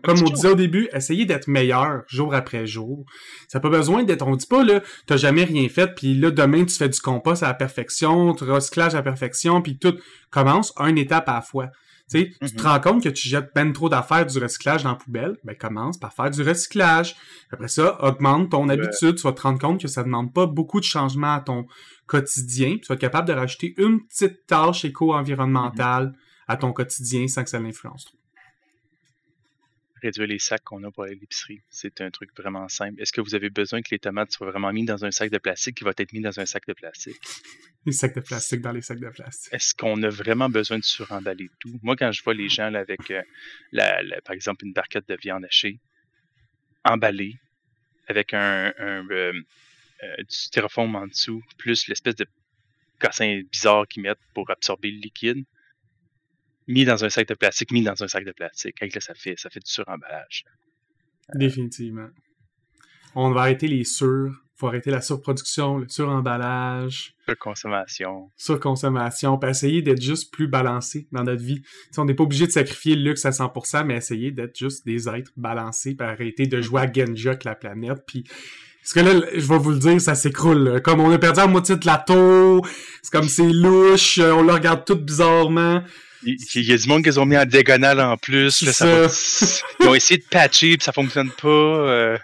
[0.04, 3.06] comme on disait au début, essayez d'être meilleur jour après jour.
[3.47, 6.32] Ça n'a pas besoin d'être, on dit pas, là, t'as jamais rien fait, puis là,
[6.32, 9.97] demain, tu fais du compost à la perfection, tu recyclage à la perfection, puis tout.
[10.30, 11.70] Commence une étape à la fois.
[12.12, 12.64] Tu sais, tu te mm-hmm.
[12.64, 15.97] rends compte que tu jettes ben trop d'affaires du recyclage dans la poubelle, ben commence
[15.97, 17.16] par faire du recyclage.
[17.51, 20.80] Après ça, augmente ton habitude, tu vas te rendre compte que ça demande pas beaucoup
[20.80, 21.68] de changements à ton
[22.07, 26.43] quotidien, tu vas être capable de rajouter une petite tâche éco-environnementale mm-hmm.
[26.47, 28.18] à ton quotidien sans que ça l'influence trop
[30.02, 31.62] réduire les sacs qu'on a pour l'épicerie.
[31.70, 33.02] C'est un truc vraiment simple.
[33.02, 35.38] Est-ce que vous avez besoin que les tomates soient vraiment mises dans un sac de
[35.38, 37.20] plastique qui va être mis dans un sac de plastique?
[37.86, 39.54] Les sacs de plastique dans les sacs de plastique.
[39.54, 41.80] Est-ce qu'on a vraiment besoin de suremballer tout?
[41.82, 43.22] Moi, quand je vois les gens avec, euh,
[43.72, 45.80] la, par exemple, une barquette de viande hachée,
[46.84, 47.36] emballée,
[48.08, 49.34] avec un, un euh,
[50.04, 52.26] euh, du styrofoam en dessous, plus l'espèce de
[53.00, 55.45] cassin bizarre qu'ils mettent pour absorber le liquide,
[56.70, 58.76] mis dans un sac de plastique, mis dans un sac de plastique.
[58.82, 60.45] Avec là, ça fait, ça fait du suremballage.
[61.34, 62.07] Définitivement.
[63.15, 64.32] On va arrêter les sur.
[64.55, 67.15] faut arrêter la surproduction, le suremballage.
[67.28, 68.30] Surconsommation.
[68.38, 69.38] Surconsommation.
[69.39, 71.61] Puis essayer d'être juste plus balancé dans notre vie.
[71.97, 75.09] on n'est pas obligé de sacrifier le luxe à 100%, mais essayer d'être juste des
[75.09, 78.24] êtres balancés, puis arrêter de jouer à Genja avec la planète, puis
[78.82, 80.82] parce que là, je vais vous le dire, ça s'écroule.
[80.82, 82.65] Comme on a perdu la moitié de la tour,
[83.03, 85.84] c'est comme c'est louche, on le regarde tout bizarrement.
[86.24, 88.61] Il, y a du monde qu'ils ont mis en diagonale en plus.
[88.61, 91.47] ils ont essayé de patcher, puis ça fonctionne pas.
[91.47, 92.17] Euh...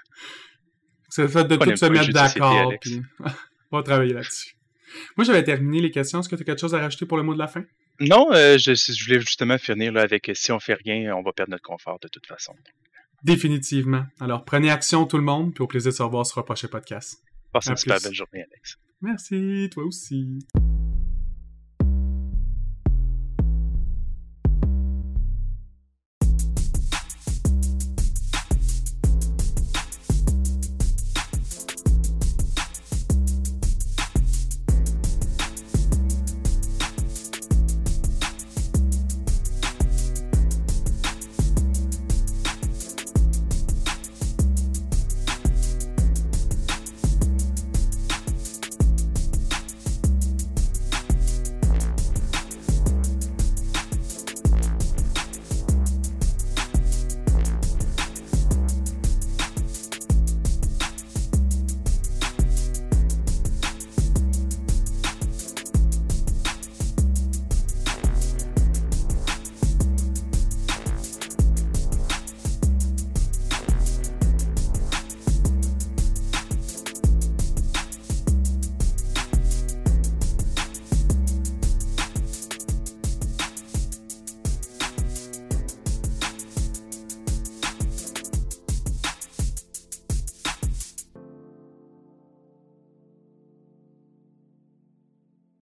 [1.10, 2.74] C'est le fait de tout se mettre d'accord.
[2.82, 3.02] Puis...
[3.72, 4.56] on va travailler là-dessus.
[5.18, 6.20] Moi, j'avais terminé les questions.
[6.20, 7.64] Est-ce que tu as quelque chose à rajouter pour le mot de la fin?
[8.00, 11.32] Non, euh, je, je, voulais justement finir là, avec si on fait rien, on va
[11.32, 12.54] perdre notre confort de toute façon.
[13.24, 14.06] Définitivement.
[14.20, 16.68] Alors, prenez action tout le monde, puis au plaisir de se revoir sur un prochain
[16.68, 17.24] podcast.
[17.54, 18.78] Passez une super belle journée, Alex.
[19.02, 20.40] Merci, toi aussi.